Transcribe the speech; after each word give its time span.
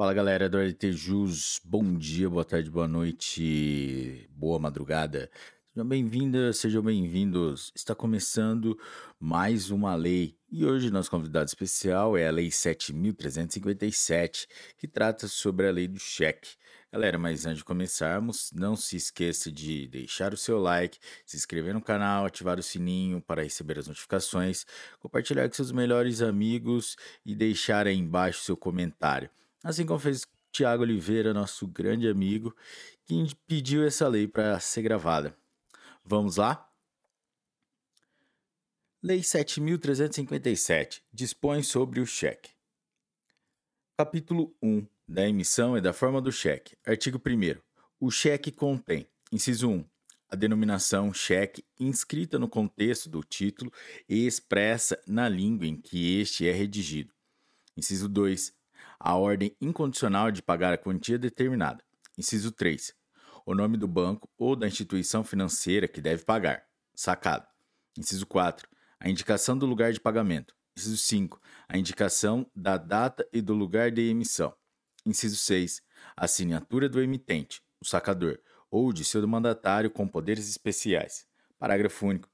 Fala 0.00 0.14
galera 0.14 0.48
do 0.48 0.58
LTJus, 0.58 1.60
bom 1.62 1.94
dia, 1.94 2.30
boa 2.30 2.42
tarde, 2.42 2.70
boa 2.70 2.88
noite, 2.88 4.26
boa 4.30 4.58
madrugada. 4.58 5.30
Sejam 5.74 5.86
bem-vindas, 5.86 6.56
sejam 6.56 6.82
bem-vindos. 6.82 7.70
Está 7.76 7.94
começando 7.94 8.78
mais 9.20 9.70
uma 9.70 9.94
lei 9.94 10.38
e 10.50 10.64
hoje 10.64 10.90
nosso 10.90 11.10
convidado 11.10 11.48
especial 11.48 12.16
é 12.16 12.26
a 12.26 12.30
Lei 12.30 12.48
7.357, 12.48 14.48
que 14.78 14.88
trata 14.88 15.28
sobre 15.28 15.68
a 15.68 15.70
lei 15.70 15.86
do 15.86 15.98
cheque. 15.98 16.56
Galera, 16.90 17.18
mas 17.18 17.44
antes 17.44 17.58
de 17.58 17.64
começarmos, 17.64 18.50
não 18.54 18.76
se 18.76 18.96
esqueça 18.96 19.52
de 19.52 19.86
deixar 19.86 20.32
o 20.32 20.38
seu 20.38 20.58
like, 20.58 20.98
se 21.26 21.36
inscrever 21.36 21.74
no 21.74 21.82
canal, 21.82 22.24
ativar 22.24 22.58
o 22.58 22.62
sininho 22.62 23.20
para 23.20 23.42
receber 23.42 23.78
as 23.78 23.86
notificações, 23.86 24.64
compartilhar 24.98 25.46
com 25.46 25.54
seus 25.54 25.72
melhores 25.72 26.22
amigos 26.22 26.96
e 27.22 27.34
deixar 27.34 27.86
aí 27.86 27.98
embaixo 27.98 28.40
seu 28.40 28.56
comentário. 28.56 29.28
Assim 29.62 29.84
como 29.84 29.98
fez 29.98 30.26
Tiago 30.50 30.82
Oliveira, 30.82 31.34
nosso 31.34 31.66
grande 31.66 32.08
amigo, 32.08 32.54
que 33.04 33.34
pediu 33.46 33.84
essa 33.84 34.08
lei 34.08 34.26
para 34.26 34.58
ser 34.58 34.82
gravada. 34.82 35.36
Vamos 36.04 36.36
lá? 36.36 36.66
Lei 39.02 39.20
7.357 39.20 41.02
dispõe 41.12 41.62
sobre 41.62 42.00
o 42.00 42.06
cheque. 42.06 42.50
Capítulo 43.96 44.54
1 44.62 44.86
da 45.06 45.28
emissão 45.28 45.76
e 45.76 45.80
da 45.80 45.92
forma 45.92 46.20
do 46.20 46.30
cheque. 46.30 46.76
Artigo 46.86 47.18
1. 47.18 47.60
O 47.98 48.10
cheque 48.10 48.52
contém, 48.52 49.06
inciso 49.32 49.68
1, 49.68 49.84
a 50.30 50.36
denominação 50.36 51.12
cheque 51.12 51.64
inscrita 51.78 52.38
no 52.38 52.48
contexto 52.48 53.08
do 53.08 53.22
título 53.22 53.72
e 54.08 54.26
expressa 54.26 54.98
na 55.06 55.28
língua 55.28 55.66
em 55.66 55.76
que 55.76 56.20
este 56.20 56.46
é 56.46 56.52
redigido. 56.52 57.12
Inciso 57.76 58.08
2. 58.08 58.54
A 59.02 59.16
ordem 59.16 59.56
incondicional 59.58 60.30
de 60.30 60.42
pagar 60.42 60.74
a 60.74 60.76
quantia 60.76 61.18
determinada. 61.18 61.82
Inciso 62.18 62.52
3. 62.52 62.94
O 63.46 63.54
nome 63.54 63.78
do 63.78 63.88
banco 63.88 64.28
ou 64.36 64.54
da 64.54 64.66
instituição 64.68 65.24
financeira 65.24 65.88
que 65.88 66.02
deve 66.02 66.22
pagar. 66.22 66.66
Sacado. 66.94 67.46
Inciso 67.96 68.26
4. 68.26 68.68
A 69.00 69.08
indicação 69.08 69.56
do 69.56 69.64
lugar 69.64 69.90
de 69.90 69.98
pagamento. 69.98 70.54
Inciso 70.76 70.98
5. 70.98 71.40
A 71.66 71.78
indicação 71.78 72.46
da 72.54 72.76
data 72.76 73.26
e 73.32 73.40
do 73.40 73.54
lugar 73.54 73.90
de 73.90 74.02
emissão. 74.02 74.54
Inciso 75.06 75.36
6. 75.36 75.80
A 76.14 76.26
assinatura 76.26 76.86
do 76.86 77.00
emitente, 77.00 77.62
o 77.80 77.86
sacador, 77.86 78.38
ou 78.70 78.92
de 78.92 79.02
seu 79.02 79.26
mandatário 79.26 79.90
com 79.90 80.06
poderes 80.06 80.46
especiais. 80.46 81.26
Parágrafo 81.58 82.06
único. 82.06 82.29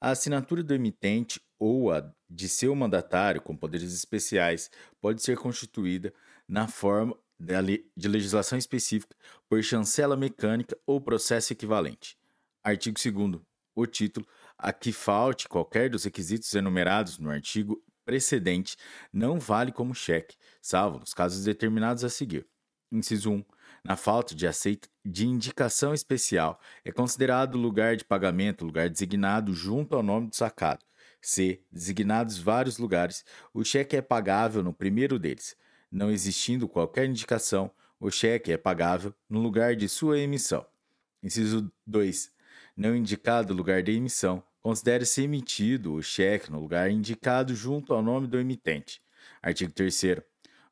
A 0.00 0.10
assinatura 0.10 0.62
do 0.62 0.72
emitente 0.72 1.40
ou 1.58 1.92
a 1.92 2.12
de 2.30 2.48
seu 2.48 2.74
mandatário 2.74 3.40
com 3.42 3.56
poderes 3.56 3.92
especiais 3.92 4.70
pode 5.00 5.22
ser 5.22 5.36
constituída 5.36 6.14
na 6.46 6.68
forma 6.68 7.16
de 7.38 8.08
legislação 8.08 8.58
específica 8.58 9.16
por 9.48 9.62
chancela 9.62 10.16
mecânica 10.16 10.76
ou 10.86 11.00
processo 11.00 11.52
equivalente. 11.52 12.16
Artigo 12.62 12.96
2 12.96 13.42
O 13.74 13.86
título, 13.86 14.26
a 14.56 14.72
que 14.72 14.92
falte 14.92 15.48
qualquer 15.48 15.90
dos 15.90 16.04
requisitos 16.04 16.52
enumerados 16.54 17.18
no 17.18 17.30
artigo 17.30 17.82
precedente, 18.04 18.76
não 19.12 19.38
vale 19.38 19.72
como 19.72 19.94
cheque, 19.94 20.36
salvo 20.62 20.98
nos 20.98 21.12
casos 21.12 21.44
determinados 21.44 22.04
a 22.04 22.08
seguir. 22.08 22.46
Inciso 22.90 23.30
1. 23.32 23.44
Na 23.84 23.96
falta 23.96 24.34
de 24.34 24.46
aceita 24.46 24.88
de 25.04 25.26
indicação 25.26 25.94
especial, 25.94 26.60
é 26.84 26.92
considerado 26.92 27.56
lugar 27.56 27.96
de 27.96 28.04
pagamento 28.04 28.64
lugar 28.64 28.88
designado 28.88 29.52
junto 29.52 29.94
ao 29.96 30.02
nome 30.02 30.28
do 30.28 30.36
sacado. 30.36 30.84
C. 31.20 31.62
Designados 31.70 32.38
vários 32.38 32.78
lugares, 32.78 33.24
o 33.52 33.64
cheque 33.64 33.96
é 33.96 34.02
pagável 34.02 34.62
no 34.62 34.72
primeiro 34.72 35.18
deles. 35.18 35.56
Não 35.90 36.10
existindo 36.10 36.68
qualquer 36.68 37.06
indicação, 37.06 37.70
o 37.98 38.10
cheque 38.10 38.52
é 38.52 38.56
pagável 38.56 39.14
no 39.28 39.40
lugar 39.40 39.74
de 39.74 39.88
sua 39.88 40.18
emissão. 40.18 40.64
Inciso 41.22 41.70
2. 41.86 42.30
Não 42.76 42.94
indicado 42.94 43.52
lugar 43.52 43.82
de 43.82 43.92
emissão, 43.92 44.42
considere-se 44.62 45.22
emitido 45.22 45.94
o 45.94 46.02
cheque 46.02 46.50
no 46.50 46.60
lugar 46.60 46.90
indicado 46.90 47.54
junto 47.54 47.92
ao 47.92 48.02
nome 48.02 48.26
do 48.28 48.38
emitente. 48.38 49.02
Artigo 49.42 49.72
3. 49.72 50.20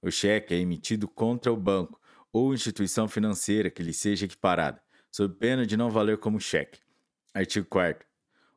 O 0.03 0.11
cheque 0.11 0.55
é 0.55 0.59
emitido 0.59 1.09
contra 1.09 1.53
o 1.53 1.57
banco 1.57 2.01
ou 2.33 2.55
instituição 2.55 3.09
financeira 3.09 3.71
que 3.71 3.83
lhe 3.83 3.93
seja 3.93 4.27
equiparada, 4.27 4.83
sob 5.11 5.35
pena 5.35 5.67
de 5.67 5.77
não 5.77 5.91
valer 5.91 6.19
como 6.19 6.41
cheque. 6.41 6.81
Artigo 7.33 7.67
4. 7.67 8.07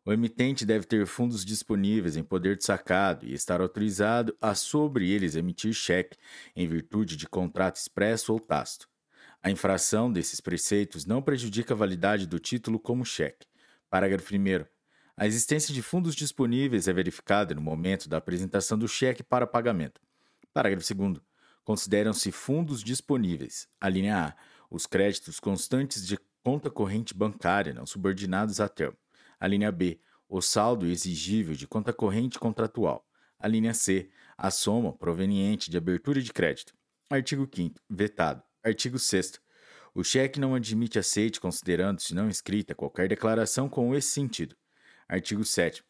O 0.05 0.11
emitente 0.13 0.65
deve 0.65 0.85
ter 0.85 1.05
fundos 1.05 1.45
disponíveis 1.45 2.17
em 2.17 2.23
poder 2.23 2.57
de 2.57 2.63
sacado 2.63 3.25
e 3.25 3.33
estar 3.33 3.61
autorizado 3.61 4.35
a 4.41 4.55
sobre 4.55 5.09
eles 5.09 5.35
emitir 5.35 5.73
cheque 5.73 6.17
em 6.55 6.67
virtude 6.67 7.15
de 7.15 7.27
contrato 7.27 7.75
expresso 7.75 8.33
ou 8.33 8.39
tácito. 8.39 8.89
A 9.41 9.51
infração 9.51 10.11
desses 10.11 10.41
preceitos 10.41 11.05
não 11.05 11.21
prejudica 11.21 11.73
a 11.73 11.77
validade 11.77 12.25
do 12.25 12.39
título 12.39 12.79
como 12.79 13.05
cheque. 13.05 13.45
Parágrafo 13.89 14.33
1. 14.33 14.65
A 15.15 15.27
existência 15.27 15.73
de 15.73 15.81
fundos 15.81 16.15
disponíveis 16.15 16.87
é 16.87 16.93
verificada 16.93 17.53
no 17.53 17.61
momento 17.61 18.09
da 18.09 18.17
apresentação 18.17 18.77
do 18.77 18.87
cheque 18.87 19.21
para 19.21 19.45
pagamento. 19.45 20.01
Parágrafo 20.53 20.93
2. 20.93 21.28
Consideram-se 21.69 22.31
fundos 22.31 22.83
disponíveis. 22.83 23.67
A 23.79 23.87
linha 23.87 24.29
A. 24.29 24.35
Os 24.71 24.87
créditos 24.87 25.39
constantes 25.39 26.03
de 26.03 26.17
conta 26.43 26.67
corrente 26.67 27.13
bancária 27.13 27.75
não 27.75 27.85
subordinados 27.85 28.59
a 28.59 28.67
termo. 28.67 28.97
A 29.39 29.45
linha 29.45 29.71
B, 29.71 30.01
o 30.27 30.41
saldo 30.41 30.87
exigível 30.87 31.53
de 31.53 31.67
conta 31.67 31.93
corrente 31.93 32.39
contratual. 32.39 33.07
A 33.37 33.47
linha 33.47 33.71
C, 33.75 34.09
a 34.35 34.49
soma 34.49 34.93
proveniente 34.93 35.69
de 35.69 35.77
abertura 35.77 36.23
de 36.23 36.33
crédito. 36.33 36.73
Artigo 37.07 37.47
5 37.47 37.79
vetado. 37.87 38.41
Artigo 38.63 38.97
6 38.97 39.39
o 39.93 40.03
cheque 40.03 40.39
não 40.39 40.55
admite 40.55 40.97
aceite 40.97 41.39
considerando-se 41.39 42.15
não 42.15 42.29
escrita 42.29 42.73
qualquer 42.73 43.07
declaração 43.07 43.69
com 43.69 43.93
esse 43.93 44.09
sentido. 44.09 44.55
Artigo 45.07 45.45
7 45.45 45.83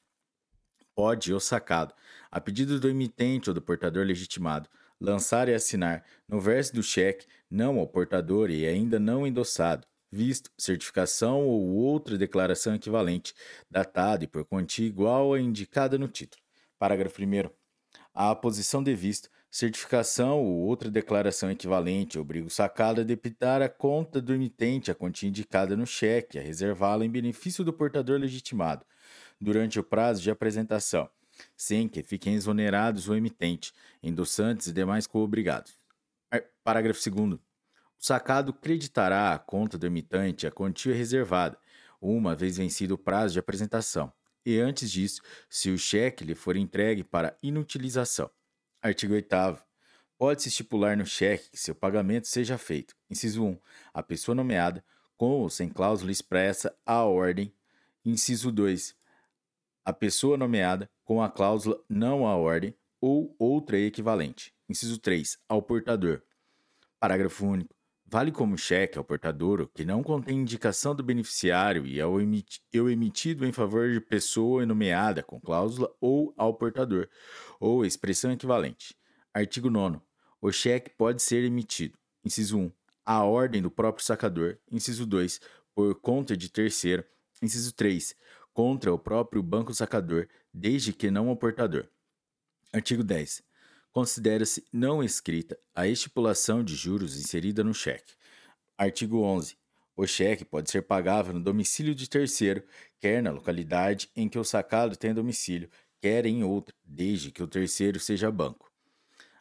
Pode 0.93 1.33
o 1.33 1.39
sacado, 1.39 1.93
a 2.29 2.41
pedido 2.41 2.81
do 2.81 2.89
emitente 2.89 3.49
ou 3.49 3.53
do 3.53 3.61
portador 3.61 4.05
legitimado, 4.05 4.69
lançar 4.99 5.47
e 5.47 5.53
assinar 5.53 6.03
no 6.27 6.39
verso 6.39 6.73
do 6.73 6.83
cheque, 6.83 7.25
não 7.49 7.79
ao 7.79 7.87
portador 7.87 8.49
e 8.49 8.65
ainda 8.65 8.99
não 8.99 9.25
endossado, 9.25 9.87
visto, 10.11 10.51
certificação 10.57 11.47
ou 11.47 11.67
outra 11.69 12.17
declaração 12.17 12.75
equivalente, 12.75 13.33
datada 13.69 14.23
e 14.23 14.27
por 14.27 14.45
quantia 14.45 14.85
igual 14.85 15.33
à 15.33 15.39
indicada 15.39 15.97
no 15.97 16.07
título. 16.07 16.41
Parágrafo 16.77 17.21
1. 17.21 17.49
A 18.13 18.31
aposição 18.31 18.83
de 18.83 18.93
visto, 18.93 19.29
certificação 19.49 20.43
ou 20.43 20.67
outra 20.67 20.91
declaração 20.91 21.49
equivalente 21.49 22.19
obriga 22.19 22.47
o 22.47 22.49
sacado 22.49 23.01
a 23.01 23.03
debitar 23.03 23.61
a 23.61 23.69
conta 23.69 24.21
do 24.21 24.33
emitente 24.33 24.91
a 24.91 24.95
quantia 24.95 25.29
indicada 25.29 25.75
no 25.75 25.85
cheque, 25.85 26.37
a 26.37 26.41
reservá-la 26.41 27.05
em 27.05 27.09
benefício 27.09 27.63
do 27.63 27.73
portador 27.73 28.19
legitimado, 28.19 28.85
durante 29.39 29.79
o 29.79 29.83
prazo 29.83 30.21
de 30.21 30.29
apresentação, 30.29 31.09
sem 31.55 31.87
que 31.87 32.03
fiquem 32.03 32.35
exonerados 32.35 33.07
o 33.07 33.15
emitente, 33.15 33.73
endossantes 34.01 34.67
e 34.67 34.73
demais 34.73 35.07
co-obrigados. 35.07 35.77
Parágrafo 36.63 36.99
2. 37.09 37.33
O 37.33 37.39
sacado 37.97 38.53
creditará 38.53 39.33
à 39.33 39.39
conta 39.39 39.77
do 39.77 39.85
emitente 39.85 40.47
a 40.47 40.51
quantia 40.51 40.93
reservada, 40.93 41.57
uma 42.01 42.35
vez 42.35 42.57
vencido 42.57 42.93
o 42.93 42.97
prazo 42.97 43.33
de 43.33 43.39
apresentação, 43.39 44.13
e 44.45 44.57
antes 44.59 44.89
disso, 44.89 45.21
se 45.49 45.69
o 45.69 45.77
cheque 45.77 46.23
lhe 46.23 46.33
for 46.33 46.55
entregue 46.55 47.03
para 47.03 47.37
inutilização. 47.43 48.29
Artigo 48.81 49.13
8. 49.13 49.27
Pode-se 50.17 50.47
estipular 50.47 50.95
no 50.95 51.05
cheque 51.05 51.49
que 51.51 51.59
seu 51.59 51.75
pagamento 51.75 52.27
seja 52.27 52.57
feito. 52.57 52.95
Inciso 53.09 53.43
1. 53.43 53.57
A 53.93 54.01
pessoa 54.03 54.35
nomeada, 54.35 54.83
com 55.17 55.31
ou 55.31 55.49
sem 55.49 55.69
cláusula 55.69 56.11
expressa, 56.11 56.73
à 56.85 57.03
ordem. 57.03 57.53
Inciso 58.05 58.51
2. 58.51 58.95
A 59.85 59.93
pessoa 59.93 60.37
nomeada, 60.37 60.89
com 61.03 61.21
a 61.21 61.29
cláusula 61.29 61.81
não 61.89 62.27
à 62.27 62.35
ordem 62.35 62.75
ou 63.01 63.35
outra 63.39 63.77
equivalente. 63.79 64.53
Inciso 64.67 64.99
3. 64.99 65.37
Ao 65.47 65.61
portador. 65.61 66.21
Parágrafo 66.99 67.45
único. 67.45 67.75
Vale 68.11 68.31
como 68.31 68.57
cheque 68.57 68.97
ao 68.97 69.03
portador 69.03 69.61
o 69.61 69.67
que 69.67 69.85
não 69.85 70.01
contém 70.01 70.39
indicação 70.39 70.95
do 70.95 71.03
beneficiário 71.03 71.85
e 71.85 72.01
ao 72.01 72.19
emiti 72.19 72.59
emitido 72.73 73.45
em 73.45 73.51
favor 73.51 73.91
de 73.91 74.01
pessoa 74.01 74.65
nomeada 74.65 75.21
com 75.21 75.39
cláusula 75.39 75.91
ou 76.01 76.33
ao 76.35 76.55
portador, 76.55 77.07
ou 77.59 77.85
expressão 77.85 78.31
equivalente. 78.31 78.97
Artigo 79.31 79.69
9. 79.69 79.99
O 80.41 80.51
cheque 80.51 80.89
pode 80.97 81.21
ser 81.21 81.43
emitido. 81.43 81.99
Inciso 82.25 82.57
1. 82.57 82.71
À 83.05 83.23
ordem 83.23 83.61
do 83.61 83.69
próprio 83.69 84.03
sacador. 84.03 84.57
Inciso 84.71 85.05
2. 85.05 85.39
Por 85.75 85.93
conta 86.01 86.35
de 86.35 86.49
terceiro. 86.49 87.03
Inciso 87.43 87.73
3. 87.73 88.15
Contra 88.59 88.93
o 88.93 88.99
próprio 88.99 89.41
banco 89.41 89.73
sacador, 89.73 90.27
desde 90.53 90.91
que 90.91 91.09
não 91.09 91.29
ao 91.29 91.37
portador. 91.37 91.87
Artigo 92.73 93.05
10 93.05 93.41
considera-se 93.89 94.67
não 94.69 95.01
escrita 95.01 95.57
a 95.73 95.87
estipulação 95.87 96.61
de 96.61 96.75
juros 96.75 97.17
inserida 97.17 97.63
no 97.63 97.73
cheque. 97.73 98.15
Artigo 98.77 99.21
11. 99.21 99.57
O 99.95 100.05
cheque 100.05 100.43
pode 100.43 100.69
ser 100.69 100.81
pagável 100.81 101.33
no 101.33 101.39
domicílio 101.39 101.95
de 101.95 102.09
terceiro, 102.09 102.61
quer 102.99 103.23
na 103.23 103.31
localidade 103.31 104.11
em 104.13 104.27
que 104.27 104.37
o 104.37 104.43
sacado 104.43 104.97
tem 104.97 105.13
domicílio, 105.13 105.69
quer 106.01 106.25
em 106.25 106.43
outra, 106.43 106.75
desde 106.83 107.31
que 107.31 107.41
o 107.41 107.47
terceiro 107.47 107.97
seja 107.97 108.29
banco. 108.29 108.69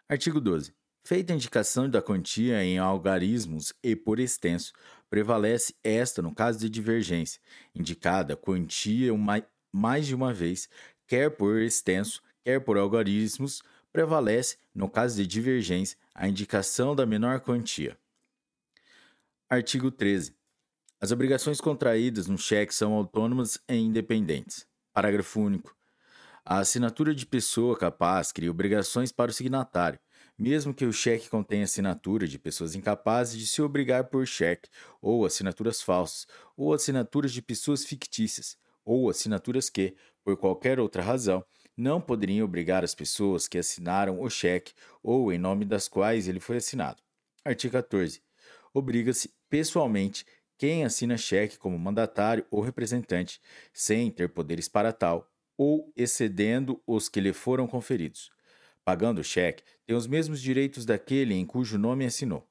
Artigo 0.09 0.41
12. 0.41 0.78
Feita 1.08 1.32
a 1.32 1.37
indicação 1.37 1.88
da 1.88 2.02
quantia 2.02 2.62
em 2.62 2.76
algarismos 2.76 3.72
e 3.82 3.96
por 3.96 4.20
extenso, 4.20 4.75
prevalece 5.08 5.75
esta 5.82 6.20
no 6.20 6.34
caso 6.34 6.58
de 6.58 6.69
divergência, 6.69 7.40
indicada 7.75 8.37
quantia 8.37 9.10
mais 9.72 10.06
de 10.06 10.14
uma 10.14 10.34
vez, 10.34 10.69
quer 11.06 11.31
por 11.31 11.62
extenso, 11.62 12.22
quer 12.44 12.60
por 12.60 12.76
algarismos, 12.76 13.62
prevalece, 13.90 14.58
no 14.75 14.87
caso 14.87 15.16
de 15.16 15.26
divergência, 15.26 15.96
a 16.14 16.28
indicação 16.28 16.94
da 16.94 17.06
menor 17.06 17.40
quantia. 17.40 17.99
Artigo 19.49 19.90
13. 19.90 20.37
As 21.00 21.10
obrigações 21.10 21.58
contraídas 21.58 22.26
no 22.26 22.37
cheque 22.37 22.75
são 22.75 22.93
autônomas 22.93 23.58
e 23.66 23.76
independentes. 23.76 24.66
Parágrafo 24.93 25.40
único. 25.40 25.75
A 26.44 26.58
assinatura 26.58 27.14
de 27.14 27.25
pessoa 27.25 27.78
capaz 27.78 28.31
cria 28.31 28.50
obrigações 28.50 29.10
para 29.10 29.31
o 29.31 29.34
signatário, 29.34 29.99
mesmo 30.38 30.73
que 30.73 30.85
o 30.85 30.93
cheque 30.93 31.29
contenha 31.29 31.64
assinatura 31.64 32.29
de 32.29 32.38
pessoas 32.38 32.75
incapazes 32.75 33.38
de 33.38 33.46
se 33.46 33.61
obrigar 33.61 34.05
por 34.05 34.26
cheque, 34.26 34.69
ou 35.02 35.26
assinaturas 35.26 35.82
falsas, 35.82 36.26
ou 36.56 36.73
assinaturas 36.73 37.32
de 37.32 37.43
pessoas 37.43 37.85
fictícias, 37.85 38.56
ou 38.85 39.11
assinaturas 39.11 39.69
que, 39.69 39.96
por 40.23 40.37
qualquer 40.37 40.79
outra 40.79 41.02
razão, 41.02 41.44
não 41.76 42.00
poderiam 42.00 42.44
obrigar 42.44 42.85
as 42.85 42.94
pessoas 42.94 43.46
que 43.46 43.58
assinaram 43.58 44.20
o 44.20 44.29
cheque 44.29 44.73
ou 45.02 45.32
em 45.32 45.38
nome 45.38 45.64
das 45.64 45.88
quais 45.88 46.26
ele 46.26 46.41
foi 46.41 46.56
assinado. 46.56 47.02
Artigo 47.44 47.73
14. 47.73 48.20
Obriga-se 48.75 49.32
pessoalmente 49.49 50.26
quem 50.56 50.84
assina 50.84 51.17
cheque 51.17 51.56
como 51.56 51.79
mandatário 51.79 52.44
ou 52.50 52.61
representante, 52.61 53.41
sem 53.73 54.11
ter 54.11 54.29
poderes 54.29 54.69
para 54.69 54.93
tal, 54.93 55.31
ou 55.56 55.93
excedendo 55.96 56.82
os 56.87 57.08
que 57.08 57.20
lhe 57.20 57.32
foram 57.32 57.67
conferidos. 57.67 58.31
Pagando 58.88 59.19
o 59.19 59.23
cheque, 59.23 59.62
tem 59.85 59.94
os 59.94 60.06
mesmos 60.06 60.40
direitos 60.40 60.87
daquele 60.87 61.35
em 61.35 61.44
cujo 61.44 61.76
nome 61.76 62.06
assinou. 62.06 62.49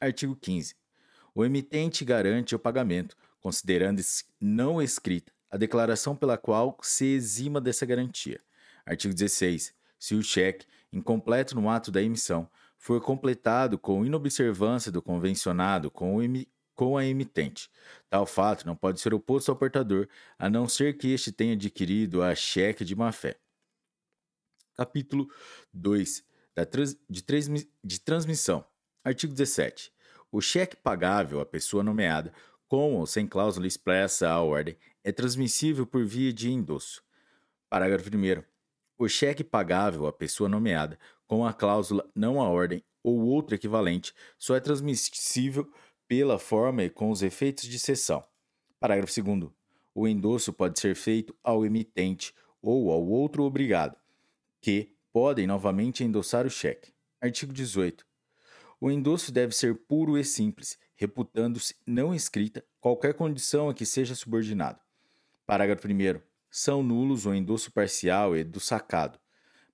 Artigo 0.00 0.34
15. 0.34 0.74
O 1.32 1.44
emitente 1.44 2.04
garante 2.04 2.56
o 2.56 2.58
pagamento, 2.58 3.16
considerando-se 3.38 4.24
não 4.40 4.82
escrita 4.82 5.32
a 5.48 5.56
declaração 5.56 6.16
pela 6.16 6.36
qual 6.36 6.76
se 6.82 7.04
exima 7.04 7.60
dessa 7.60 7.86
garantia. 7.86 8.40
Artigo 8.84 9.14
16. 9.14 9.72
Se 9.96 10.16
o 10.16 10.24
cheque, 10.24 10.66
incompleto 10.92 11.54
no 11.54 11.70
ato 11.70 11.92
da 11.92 12.02
emissão, 12.02 12.50
for 12.76 13.00
completado 13.00 13.78
com 13.78 14.04
inobservância 14.04 14.90
do 14.90 15.00
convencionado 15.00 15.88
com 15.88 16.18
com 16.74 16.98
a 16.98 17.06
emitente. 17.06 17.70
Tal 18.10 18.26
fato 18.26 18.66
não 18.66 18.74
pode 18.74 19.00
ser 19.00 19.14
oposto 19.14 19.52
ao 19.52 19.56
portador, 19.56 20.08
a 20.36 20.50
não 20.50 20.68
ser 20.68 20.98
que 20.98 21.12
este 21.12 21.30
tenha 21.30 21.52
adquirido 21.52 22.24
a 22.24 22.34
cheque 22.34 22.84
de 22.84 22.96
má-fé. 22.96 23.38
Capítulo 24.76 25.26
2 25.72 26.22
da 26.54 26.66
trans, 26.66 26.96
de, 27.08 27.22
de 27.82 28.00
transmissão. 28.00 28.64
Artigo 29.02 29.32
17. 29.32 29.90
O 30.30 30.40
cheque 30.40 30.76
pagável 30.76 31.40
à 31.40 31.46
pessoa 31.46 31.82
nomeada, 31.82 32.32
com 32.68 32.94
ou 32.94 33.06
sem 33.06 33.26
cláusula 33.26 33.66
expressa 33.66 34.28
à 34.28 34.40
ordem, 34.42 34.76
é 35.02 35.12
transmissível 35.12 35.86
por 35.86 36.04
via 36.04 36.32
de 36.32 36.50
endosso. 36.50 37.02
Parágrafo 37.70 38.10
1. 38.10 38.42
O 38.98 39.08
cheque 39.08 39.44
pagável 39.44 40.06
à 40.06 40.12
pessoa 40.12 40.48
nomeada, 40.48 40.98
com 41.26 41.46
a 41.46 41.52
cláusula 41.52 42.06
não 42.14 42.42
à 42.42 42.48
ordem 42.48 42.84
ou 43.02 43.20
outro 43.20 43.54
equivalente, 43.54 44.12
só 44.38 44.56
é 44.56 44.60
transmissível 44.60 45.70
pela 46.08 46.38
forma 46.38 46.84
e 46.84 46.90
com 46.90 47.10
os 47.10 47.22
efeitos 47.22 47.64
de 47.64 47.78
cessão. 47.78 48.22
Parágrafo 48.78 49.22
2. 49.22 49.50
O 49.94 50.06
endosso 50.06 50.52
pode 50.52 50.78
ser 50.78 50.94
feito 50.94 51.34
ao 51.42 51.64
emitente 51.64 52.34
ou 52.60 52.90
ao 52.90 53.06
outro 53.06 53.44
obrigado, 53.44 53.96
que 54.60 54.92
podem 55.12 55.46
novamente 55.46 56.04
endossar 56.04 56.46
o 56.46 56.50
cheque. 56.50 56.92
Artigo 57.20 57.52
18. 57.52 58.04
O 58.80 58.90
endosso 58.90 59.32
deve 59.32 59.54
ser 59.54 59.74
puro 59.74 60.18
e 60.18 60.24
simples, 60.24 60.78
reputando-se 60.94 61.74
não 61.86 62.14
escrita 62.14 62.64
qualquer 62.80 63.14
condição 63.14 63.68
a 63.68 63.74
que 63.74 63.86
seja 63.86 64.14
subordinado. 64.14 64.78
Parágrafo 65.46 65.88
1. 65.88 66.20
São 66.50 66.82
nulos 66.82 67.24
o 67.24 67.34
endosso 67.34 67.72
parcial 67.72 68.36
e 68.36 68.44
do 68.44 68.60
sacado. 68.60 69.18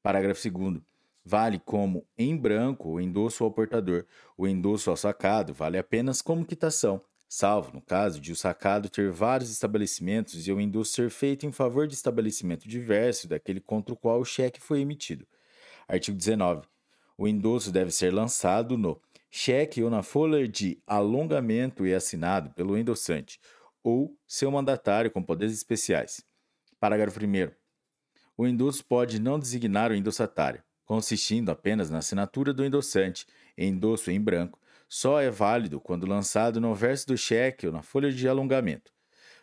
Parágrafo 0.02 0.48
2. 0.50 0.80
Vale 1.24 1.58
como 1.58 2.06
em 2.16 2.36
branco 2.36 2.90
o 2.90 3.00
endosso 3.00 3.44
ao 3.44 3.50
portador. 3.50 4.06
O 4.36 4.46
endosso 4.46 4.90
ao 4.90 4.96
sacado 4.96 5.54
vale 5.54 5.78
apenas 5.78 6.20
como 6.20 6.44
quitação, 6.44 7.00
salvo 7.34 7.72
no 7.72 7.80
caso 7.80 8.20
de 8.20 8.30
o 8.30 8.36
sacado 8.36 8.90
ter 8.90 9.10
vários 9.10 9.50
estabelecimentos 9.50 10.46
e 10.46 10.52
o 10.52 10.60
endosso 10.60 10.92
ser 10.92 11.08
feito 11.08 11.46
em 11.46 11.50
favor 11.50 11.86
de 11.88 11.94
estabelecimento 11.94 12.68
diverso 12.68 13.26
daquele 13.26 13.58
contra 13.58 13.94
o 13.94 13.96
qual 13.96 14.20
o 14.20 14.24
cheque 14.24 14.60
foi 14.60 14.80
emitido. 14.80 15.26
Artigo 15.88 16.14
19. 16.14 16.66
O 17.16 17.26
endosso 17.26 17.72
deve 17.72 17.90
ser 17.90 18.12
lançado 18.12 18.76
no 18.76 19.00
cheque 19.30 19.82
ou 19.82 19.88
na 19.88 20.02
folha 20.02 20.46
de 20.46 20.78
alongamento 20.86 21.86
e 21.86 21.94
assinado 21.94 22.50
pelo 22.50 22.76
endossante 22.76 23.40
ou 23.82 24.14
seu 24.26 24.50
mandatário 24.50 25.10
com 25.10 25.22
poderes 25.22 25.54
especiais. 25.54 26.22
Parágrafo 26.78 27.18
1. 27.18 27.50
O 28.36 28.46
endosso 28.46 28.84
pode 28.84 29.18
não 29.18 29.38
designar 29.38 29.90
o 29.90 29.94
endossatário 29.94 30.62
consistindo 30.84 31.50
apenas 31.50 31.88
na 31.88 31.98
assinatura 31.98 32.52
do 32.52 32.62
endossante, 32.62 33.26
endosso 33.56 34.10
em 34.10 34.20
branco, 34.20 34.60
só 34.94 35.18
é 35.18 35.30
válido 35.30 35.80
quando 35.80 36.04
lançado 36.04 36.60
no 36.60 36.74
verso 36.74 37.06
do 37.06 37.16
cheque 37.16 37.66
ou 37.66 37.72
na 37.72 37.80
folha 37.80 38.12
de 38.12 38.28
alongamento. 38.28 38.92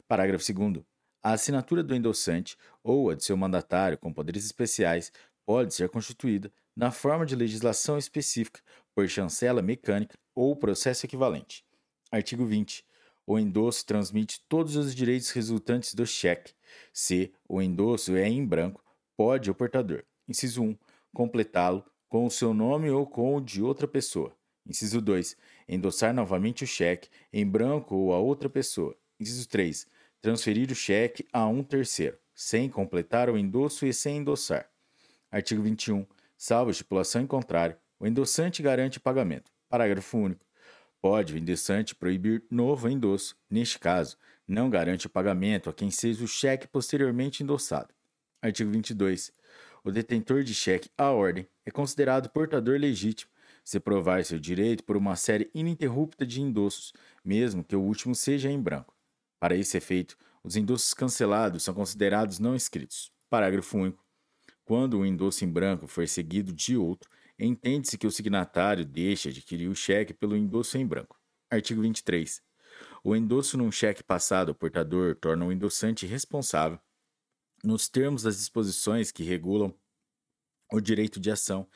Parágrafo 0.07 0.45
2. 0.53 0.85
A 1.23 1.31
assinatura 1.31 1.81
do 1.81 1.95
endossante 1.95 2.55
ou 2.83 3.09
a 3.09 3.15
de 3.15 3.23
seu 3.23 3.35
mandatário 3.35 3.97
com 3.97 4.13
poderes 4.13 4.45
especiais 4.45 5.11
pode 5.47 5.73
ser 5.73 5.89
constituída 5.89 6.53
na 6.75 6.91
forma 6.91 7.25
de 7.25 7.35
legislação 7.35 7.97
específica, 7.97 8.61
por 8.93 9.09
chancela 9.09 9.59
mecânica 9.59 10.15
ou 10.35 10.55
processo 10.55 11.07
equivalente. 11.07 11.65
Artigo 12.11 12.45
20. 12.45 12.85
O 13.25 13.39
endosso 13.39 13.83
transmite 13.87 14.45
todos 14.47 14.75
os 14.75 14.93
direitos 14.93 15.31
resultantes 15.31 15.95
do 15.95 16.05
cheque. 16.05 16.53
Se 16.93 17.33
o 17.47 17.59
endosso 17.59 18.15
é 18.15 18.27
em 18.27 18.45
branco, 18.45 18.83
pode 19.17 19.49
o 19.49 19.55
portador. 19.55 20.03
Inciso 20.27 20.61
1 20.61 20.77
completá-lo 21.11 21.83
com 22.07 22.27
o 22.27 22.29
seu 22.29 22.53
nome 22.53 22.91
ou 22.91 23.07
com 23.07 23.35
o 23.35 23.41
de 23.41 23.63
outra 23.63 23.87
pessoa. 23.87 24.37
Inciso 24.65 25.01
2. 25.01 25.35
Endossar 25.67 26.13
novamente 26.13 26.63
o 26.63 26.67
cheque 26.67 27.09
em 27.31 27.45
branco 27.45 27.95
ou 27.95 28.13
a 28.13 28.19
outra 28.19 28.49
pessoa. 28.49 28.95
Inciso 29.19 29.47
3. 29.47 29.87
Transferir 30.21 30.71
o 30.71 30.75
cheque 30.75 31.27
a 31.31 31.47
um 31.47 31.63
terceiro, 31.63 32.17
sem 32.33 32.69
completar 32.69 33.29
o 33.29 33.37
endosso 33.37 33.85
e 33.85 33.93
sem 33.93 34.17
endossar. 34.17 34.69
Artigo 35.31 35.61
21. 35.61 36.05
Salvo 36.37 36.71
estipulação 36.71 37.21
em 37.21 37.27
contrário, 37.27 37.77
o 37.99 38.07
endossante 38.07 38.61
garante 38.61 38.97
o 38.97 39.01
pagamento. 39.01 39.51
Parágrafo 39.67 40.17
único. 40.17 40.45
Pode 41.01 41.33
o 41.33 41.37
endossante 41.37 41.95
proibir 41.95 42.43
novo 42.49 42.89
endosso. 42.89 43.37
Neste 43.49 43.79
caso, 43.79 44.17
não 44.47 44.69
garante 44.69 45.07
o 45.07 45.09
pagamento 45.09 45.69
a 45.69 45.73
quem 45.73 45.91
seja 45.91 46.23
o 46.23 46.27
cheque 46.27 46.67
posteriormente 46.67 47.43
endossado. 47.43 47.93
Artigo 48.41 48.71
22 48.71 49.31
o 49.83 49.91
detentor 49.91 50.43
de 50.43 50.53
cheque 50.53 50.89
à 50.97 51.11
ordem 51.11 51.47
é 51.65 51.71
considerado 51.71 52.29
portador 52.29 52.77
legítimo 52.79 53.31
se 53.63 53.79
provar 53.79 54.23
seu 54.23 54.39
direito 54.39 54.83
por 54.83 54.97
uma 54.97 55.15
série 55.15 55.49
ininterrupta 55.53 56.25
de 56.25 56.41
endossos, 56.41 56.93
mesmo 57.23 57.63
que 57.63 57.75
o 57.75 57.81
último 57.81 58.15
seja 58.15 58.49
em 58.49 58.61
branco. 58.61 58.95
Para 59.39 59.55
esse 59.55 59.77
efeito, 59.77 60.17
os 60.43 60.55
endossos 60.55 60.93
cancelados 60.93 61.63
são 61.63 61.73
considerados 61.73 62.39
não 62.39 62.55
escritos. 62.55 63.11
Parágrafo 63.29 63.77
único. 63.77 64.03
Quando 64.63 64.99
o 64.99 65.05
endosso 65.05 65.43
em 65.43 65.47
branco 65.49 65.87
for 65.87 66.07
seguido 66.07 66.51
de 66.53 66.77
outro, 66.77 67.09
entende-se 67.39 67.97
que 67.97 68.07
o 68.07 68.11
signatário 68.11 68.85
deixa 68.85 69.31
de 69.31 69.39
adquirir 69.39 69.67
o 69.67 69.75
cheque 69.75 70.13
pelo 70.13 70.35
endosso 70.35 70.77
em 70.77 70.85
branco. 70.85 71.19
Artigo 71.49 71.81
23. 71.81 72.41
O 73.03 73.15
endosso 73.15 73.57
num 73.57 73.71
cheque 73.71 74.03
passado 74.03 74.49
ao 74.49 74.55
portador 74.55 75.15
torna 75.15 75.45
o 75.45 75.51
endossante 75.51 76.05
responsável 76.05 76.79
nos 77.63 77.89
termos 77.89 78.23
das 78.23 78.37
disposições 78.37 79.11
que 79.11 79.23
regulam 79.23 79.73
o 80.71 80.79
direito 80.79 81.19
de 81.19 81.31
ação, 81.31 81.67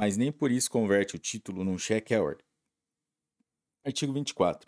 mas 0.00 0.16
nem 0.16 0.32
por 0.32 0.50
isso 0.50 0.70
converte 0.70 1.14
o 1.14 1.18
título 1.18 1.62
num 1.62 1.76
cheque 1.76 2.16
ordem. 2.16 2.42
Artigo 3.84 4.14
24. 4.14 4.66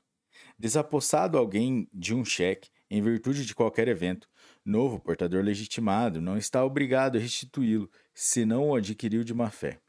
Desapossado 0.59 1.39
alguém 1.39 1.89
de 1.91 2.15
um 2.15 2.23
cheque 2.23 2.69
em 2.91 3.01
virtude 3.01 3.47
de 3.47 3.55
qualquer 3.55 3.89
evento, 3.89 4.29
novo 4.63 5.01
portador 5.01 5.43
legitimado 5.43 6.21
não 6.21 6.37
está 6.37 6.63
obrigado 6.63 7.17
a 7.17 7.19
restituí-lo, 7.19 7.91
se 8.13 8.45
não 8.45 8.69
o 8.69 8.75
adquiriu 8.75 9.25
de 9.25 9.33
má 9.33 9.49
fé. 9.49 9.81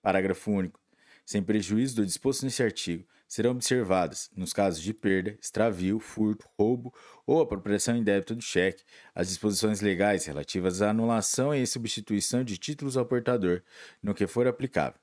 Parágrafo 0.00 0.52
único. 0.52 0.80
Sem 1.26 1.42
prejuízo 1.42 1.96
do 1.96 2.06
disposto 2.06 2.44
nesse 2.44 2.62
artigo, 2.62 3.04
serão 3.32 3.52
observadas, 3.52 4.28
nos 4.36 4.52
casos 4.52 4.82
de 4.82 4.92
perda, 4.92 5.38
extravio, 5.40 5.98
furto, 5.98 6.46
roubo 6.58 6.92
ou 7.26 7.40
apropriação 7.40 7.96
indébita 7.96 8.34
do 8.34 8.42
cheque, 8.42 8.84
as 9.14 9.28
disposições 9.28 9.80
legais 9.80 10.26
relativas 10.26 10.82
à 10.82 10.90
anulação 10.90 11.54
e 11.54 11.66
substituição 11.66 12.44
de 12.44 12.58
títulos 12.58 12.94
ao 12.94 13.06
portador, 13.06 13.62
no 14.02 14.12
que 14.12 14.26
for 14.26 14.46
aplicável. 14.46 15.00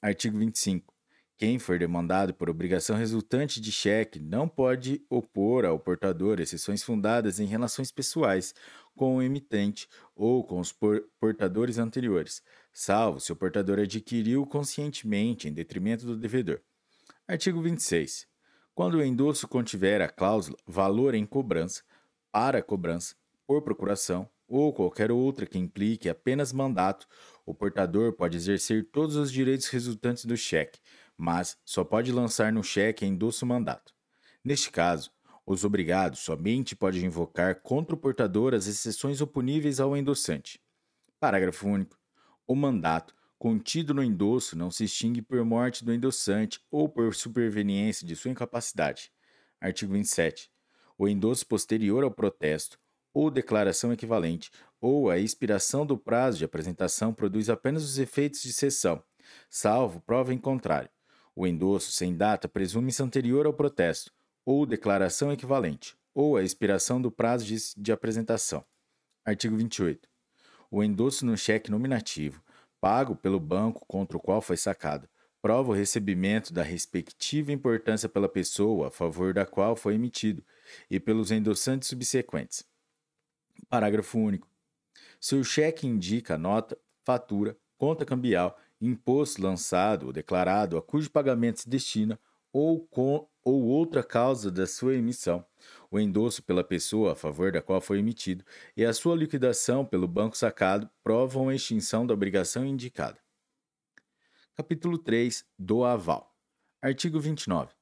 Artigo 0.00 0.38
25. 0.38 0.90
Quem 1.36 1.58
for 1.58 1.78
demandado 1.78 2.32
por 2.32 2.48
obrigação 2.48 2.96
resultante 2.96 3.60
de 3.60 3.70
cheque 3.70 4.18
não 4.18 4.48
pode 4.48 5.04
opor 5.10 5.66
ao 5.66 5.78
portador 5.78 6.40
exceções 6.40 6.82
fundadas 6.82 7.38
em 7.38 7.44
relações 7.44 7.92
pessoais 7.92 8.54
com 8.94 9.16
o 9.16 9.22
emitente 9.22 9.86
ou 10.14 10.42
com 10.42 10.60
os 10.60 10.74
portadores 11.20 11.76
anteriores, 11.76 12.42
salvo 12.72 13.20
se 13.20 13.32
o 13.32 13.36
portador 13.36 13.80
adquiriu 13.80 14.46
conscientemente 14.46 15.46
em 15.46 15.52
detrimento 15.52 16.06
do 16.06 16.16
devedor. 16.16 16.62
Artigo 17.28 17.60
26. 17.60 18.26
Quando 18.74 18.94
o 18.94 19.04
endosso 19.04 19.48
contiver 19.48 20.00
a 20.00 20.08
cláusula 20.08 20.56
valor 20.66 21.14
em 21.14 21.26
cobrança, 21.26 21.82
para 22.30 22.62
cobrança, 22.62 23.14
por 23.46 23.62
procuração 23.62 24.28
ou 24.48 24.72
qualquer 24.72 25.10
outra 25.10 25.46
que 25.46 25.58
implique 25.58 26.08
apenas 26.08 26.52
mandato, 26.52 27.06
o 27.44 27.54
portador 27.54 28.12
pode 28.12 28.36
exercer 28.36 28.88
todos 28.92 29.16
os 29.16 29.32
direitos 29.32 29.66
resultantes 29.68 30.24
do 30.24 30.36
cheque 30.36 30.78
mas 31.16 31.56
só 31.64 31.82
pode 31.82 32.12
lançar 32.12 32.52
no 32.52 32.62
cheque 32.62 33.06
endosso 33.06 33.46
mandato. 33.46 33.94
Neste 34.44 34.70
caso, 34.70 35.10
os 35.46 35.64
obrigados 35.64 36.20
somente 36.20 36.76
podem 36.76 37.04
invocar 37.04 37.62
contra 37.62 37.94
o 37.94 37.98
portador 37.98 38.54
as 38.54 38.66
exceções 38.66 39.20
oponíveis 39.20 39.80
ao 39.80 39.96
endossante. 39.96 40.60
Parágrafo 41.18 41.68
único. 41.68 41.98
O 42.46 42.54
mandato 42.54 43.14
contido 43.38 43.92
no 43.92 44.02
endosso 44.02 44.56
não 44.56 44.70
se 44.70 44.84
extingue 44.84 45.22
por 45.22 45.44
morte 45.44 45.84
do 45.84 45.92
endossante 45.92 46.60
ou 46.70 46.88
por 46.88 47.14
superveniência 47.14 48.06
de 48.06 48.16
sua 48.16 48.30
incapacidade. 48.30 49.10
Artigo 49.60 49.92
27. 49.92 50.50
O 50.98 51.06
endosso 51.08 51.46
posterior 51.46 52.02
ao 52.02 52.10
protesto 52.10 52.78
ou 53.12 53.30
declaração 53.30 53.92
equivalente 53.92 54.50
ou 54.80 55.10
a 55.10 55.18
expiração 55.18 55.86
do 55.86 55.96
prazo 55.96 56.38
de 56.38 56.44
apresentação 56.44 57.12
produz 57.12 57.48
apenas 57.48 57.82
os 57.82 57.98
efeitos 57.98 58.42
de 58.42 58.52
cessão, 58.52 59.02
salvo 59.48 60.00
prova 60.00 60.34
em 60.34 60.38
contrário. 60.38 60.90
O 61.34 61.46
endosso 61.46 61.92
sem 61.92 62.16
data 62.16 62.48
presume-se 62.48 63.02
anterior 63.02 63.46
ao 63.46 63.52
protesto, 63.52 64.12
ou 64.44 64.64
declaração 64.64 65.32
equivalente, 65.32 65.96
ou 66.14 66.36
a 66.36 66.42
expiração 66.42 67.00
do 67.00 67.10
prazo 67.10 67.44
de, 67.44 67.56
de 67.76 67.92
apresentação. 67.92 68.64
Artigo 69.24 69.56
28. 69.56 70.08
O 70.70 70.82
endosso 70.82 71.26
no 71.26 71.36
cheque 71.36 71.70
nominativo, 71.70 72.42
pago 72.80 73.16
pelo 73.16 73.40
banco 73.40 73.84
contra 73.86 74.16
o 74.16 74.20
qual 74.20 74.40
foi 74.40 74.56
sacado, 74.56 75.08
prova 75.40 75.70
o 75.70 75.74
recebimento 75.74 76.52
da 76.52 76.62
respectiva 76.62 77.52
importância 77.52 78.08
pela 78.08 78.28
pessoa 78.28 78.88
a 78.88 78.90
favor 78.90 79.32
da 79.32 79.46
qual 79.46 79.76
foi 79.76 79.94
emitido 79.94 80.44
e 80.90 80.98
pelos 80.98 81.30
endossantes 81.30 81.88
subsequentes. 81.88 82.64
Parágrafo 83.68 84.18
único. 84.18 84.48
Se 85.20 85.34
o 85.34 85.44
cheque 85.44 85.86
indica 85.86 86.36
nota, 86.36 86.76
fatura, 87.04 87.56
conta 87.78 88.04
cambial 88.04 88.58
imposto 88.80 89.42
lançado 89.42 90.06
ou 90.06 90.12
declarado 90.12 90.76
a 90.76 90.82
cujo 90.82 91.10
pagamento 91.10 91.60
se 91.60 91.68
destina 91.68 92.18
ou 92.52 92.86
com 92.86 93.28
ou 93.44 93.62
outra 93.62 94.02
causa 94.02 94.50
da 94.50 94.66
sua 94.66 94.96
emissão, 94.96 95.44
o 95.90 95.98
endosso 95.98 96.42
pela 96.42 96.64
pessoa 96.64 97.12
a 97.12 97.16
favor 97.16 97.52
da 97.52 97.62
qual 97.62 97.80
foi 97.80 97.98
emitido 97.98 98.44
e 98.76 98.84
a 98.84 98.92
sua 98.92 99.16
liquidação 99.16 99.84
pelo 99.84 100.08
banco 100.08 100.36
sacado 100.36 100.88
provam 101.02 101.48
a 101.48 101.54
extinção 101.54 102.06
da 102.06 102.14
obrigação 102.14 102.64
indicada. 102.64 103.18
Capítulo 104.54 104.96
3 104.98 105.44
do 105.58 105.84
aval. 105.84 106.34
Artigo 106.80 107.20
29. 107.20 107.72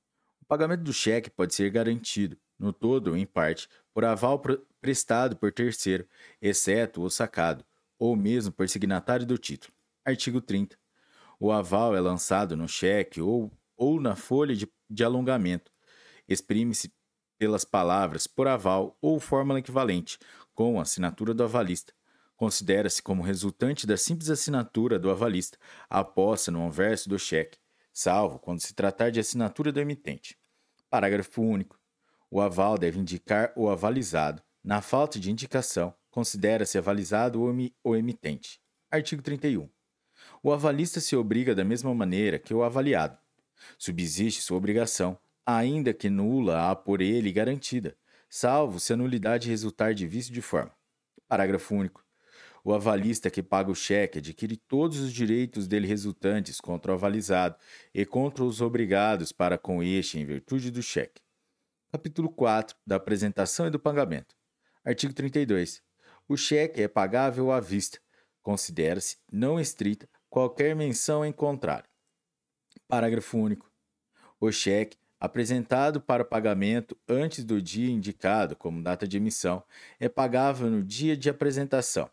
O 0.40 0.44
pagamento 0.44 0.82
do 0.82 0.92
cheque 0.92 1.30
pode 1.30 1.54
ser 1.54 1.70
garantido, 1.70 2.36
no 2.58 2.72
todo 2.72 3.08
ou 3.08 3.16
em 3.16 3.24
parte, 3.24 3.68
por 3.92 4.04
aval 4.04 4.42
prestado 4.80 5.36
por 5.36 5.52
terceiro, 5.52 6.06
exceto 6.40 7.02
o 7.02 7.10
sacado, 7.10 7.64
ou 7.98 8.16
mesmo 8.16 8.52
por 8.52 8.68
signatário 8.68 9.24
do 9.24 9.38
título. 9.38 9.72
Artigo 10.04 10.40
30. 10.40 10.76
O 11.40 11.50
aval 11.50 11.96
é 11.96 12.00
lançado 12.00 12.56
no 12.56 12.68
cheque 12.68 13.20
ou, 13.20 13.50
ou 13.76 14.00
na 14.00 14.16
folha 14.16 14.54
de, 14.54 14.68
de 14.90 15.04
alongamento. 15.04 15.72
Exprime-se 16.28 16.92
pelas 17.44 17.62
palavras 17.62 18.26
por 18.26 18.48
aval 18.48 18.96
ou 19.02 19.20
fórmula 19.20 19.58
equivalente, 19.58 20.18
com 20.54 20.78
a 20.78 20.82
assinatura 20.82 21.34
do 21.34 21.44
avalista. 21.44 21.92
Considera-se 22.36 23.02
como 23.02 23.22
resultante 23.22 23.86
da 23.86 23.98
simples 23.98 24.30
assinatura 24.30 24.98
do 24.98 25.10
avalista 25.10 25.58
a 25.90 26.02
posse 26.02 26.50
no 26.50 26.66
anverso 26.66 27.06
do 27.06 27.18
cheque, 27.18 27.58
salvo 27.92 28.38
quando 28.38 28.60
se 28.60 28.72
tratar 28.72 29.10
de 29.10 29.20
assinatura 29.20 29.70
do 29.70 29.78
emitente. 29.78 30.38
Parágrafo 30.88 31.42
único. 31.42 31.78
O 32.30 32.40
aval 32.40 32.78
deve 32.78 32.98
indicar 32.98 33.52
o 33.54 33.68
avalizado. 33.68 34.42
Na 34.64 34.80
falta 34.80 35.20
de 35.20 35.30
indicação, 35.30 35.94
considera-se 36.10 36.78
avalizado 36.78 37.42
o 37.84 37.94
emitente. 37.94 38.58
Artigo 38.90 39.20
31. 39.20 39.68
O 40.42 40.50
avalista 40.50 40.98
se 40.98 41.14
obriga 41.14 41.54
da 41.54 41.62
mesma 41.62 41.94
maneira 41.94 42.38
que 42.38 42.54
o 42.54 42.64
avaliado. 42.64 43.18
Subsiste 43.76 44.40
sua 44.40 44.56
obrigação, 44.56 45.18
ainda 45.46 45.92
que 45.92 46.08
nula 46.08 46.70
a 46.70 46.76
por 46.76 47.00
ele 47.00 47.32
garantida, 47.32 47.96
salvo 48.28 48.80
se 48.80 48.92
a 48.92 48.96
nulidade 48.96 49.48
resultar 49.48 49.94
de 49.94 50.06
vício 50.06 50.32
de 50.32 50.40
forma. 50.40 50.74
Parágrafo 51.28 51.74
único. 51.74 52.04
O 52.62 52.72
avalista 52.72 53.30
que 53.30 53.42
paga 53.42 53.70
o 53.70 53.74
cheque 53.74 54.18
adquire 54.18 54.56
todos 54.56 54.98
os 54.98 55.12
direitos 55.12 55.68
dele 55.68 55.86
resultantes 55.86 56.60
contra 56.60 56.92
o 56.92 56.94
avalizado 56.94 57.56
e 57.92 58.06
contra 58.06 58.42
os 58.42 58.62
obrigados 58.62 59.32
para 59.32 59.58
com 59.58 59.82
este 59.82 60.18
em 60.18 60.24
virtude 60.24 60.70
do 60.70 60.82
cheque. 60.82 61.20
Capítulo 61.92 62.30
4 62.30 62.74
da 62.86 62.96
apresentação 62.96 63.66
e 63.66 63.70
do 63.70 63.78
pagamento. 63.78 64.34
Artigo 64.82 65.12
32. 65.12 65.82
O 66.26 66.36
cheque 66.38 66.82
é 66.82 66.88
pagável 66.88 67.52
à 67.52 67.60
vista. 67.60 68.00
Considera-se 68.42 69.18
não 69.30 69.60
estrita 69.60 70.08
qualquer 70.30 70.74
menção 70.74 71.24
em 71.24 71.32
contrário. 71.32 71.88
Parágrafo 72.88 73.36
único. 73.36 73.70
O 74.40 74.50
cheque 74.50 74.96
apresentado 75.24 76.00
para 76.00 76.24
pagamento 76.24 76.96
antes 77.08 77.44
do 77.44 77.60
dia 77.60 77.90
indicado 77.90 78.54
como 78.54 78.82
data 78.82 79.08
de 79.08 79.16
emissão 79.16 79.62
é 79.98 80.08
pagável 80.08 80.70
no 80.70 80.82
dia 80.82 81.16
de 81.16 81.30
apresentação. 81.30 82.10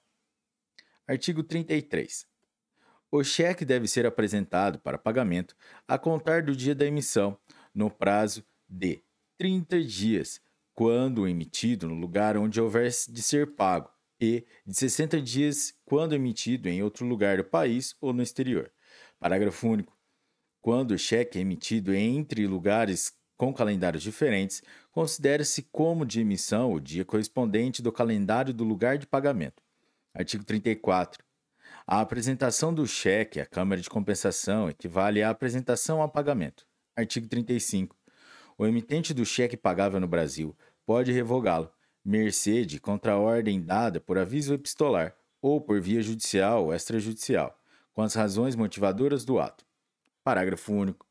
Artigo 1.07 1.43
33. 1.43 2.25
O 3.11 3.23
cheque 3.23 3.65
deve 3.65 3.87
ser 3.87 4.05
apresentado 4.05 4.79
para 4.79 4.97
pagamento 4.97 5.55
a 5.85 5.97
contar 5.97 6.43
do 6.43 6.55
dia 6.55 6.73
da 6.73 6.85
emissão, 6.85 7.37
no 7.75 7.91
prazo 7.91 8.43
de 8.69 9.03
30 9.37 9.83
dias, 9.83 10.41
quando 10.73 11.27
emitido 11.27 11.89
no 11.89 11.95
lugar 11.95 12.37
onde 12.37 12.61
houver 12.61 12.89
de 12.89 13.21
ser 13.21 13.55
pago, 13.55 13.91
e 14.21 14.45
de 14.65 14.73
60 14.73 15.19
dias 15.19 15.73
quando 15.83 16.15
emitido 16.15 16.69
em 16.69 16.81
outro 16.81 17.05
lugar 17.05 17.37
do 17.37 17.43
país 17.43 17.95
ou 17.99 18.13
no 18.13 18.21
exterior. 18.21 18.71
Parágrafo 19.19 19.67
único. 19.67 20.00
Quando 20.61 20.91
o 20.91 20.97
cheque 20.97 21.39
é 21.39 21.41
emitido 21.41 21.91
entre 21.91 22.45
lugares 22.45 23.11
com 23.35 23.51
calendários 23.51 24.03
diferentes, 24.03 24.61
considera-se 24.91 25.63
como 25.63 26.05
de 26.05 26.21
emissão 26.21 26.71
o 26.71 26.79
dia 26.79 27.03
correspondente 27.03 27.81
do 27.81 27.91
calendário 27.91 28.53
do 28.53 28.63
lugar 28.63 28.99
de 28.99 29.07
pagamento. 29.07 29.63
Artigo 30.13 30.43
34. 30.43 31.23
A 31.87 31.99
apresentação 31.99 32.71
do 32.71 32.85
cheque 32.85 33.39
à 33.39 33.45
Câmara 33.45 33.81
de 33.81 33.89
Compensação 33.89 34.69
equivale 34.69 35.23
à 35.23 35.31
apresentação 35.31 36.03
a 36.03 36.07
pagamento. 36.07 36.67
Artigo 36.95 37.27
35. 37.27 37.97
O 38.55 38.67
emitente 38.67 39.15
do 39.15 39.25
cheque 39.25 39.57
pagável 39.57 39.99
no 39.99 40.07
Brasil 40.07 40.55
pode 40.85 41.11
revogá-lo, 41.11 41.71
mercê 42.05 42.63
de 42.63 42.79
ordem 43.19 43.59
dada 43.63 43.99
por 43.99 44.19
aviso 44.19 44.53
epistolar 44.53 45.15
ou 45.41 45.59
por 45.59 45.81
via 45.81 46.03
judicial 46.03 46.65
ou 46.65 46.73
extrajudicial, 46.73 47.59
com 47.93 48.03
as 48.03 48.13
razões 48.13 48.55
motivadoras 48.55 49.25
do 49.25 49.39
ato. 49.39 49.70
Parágrafo 50.23 50.73
único. 50.73 51.05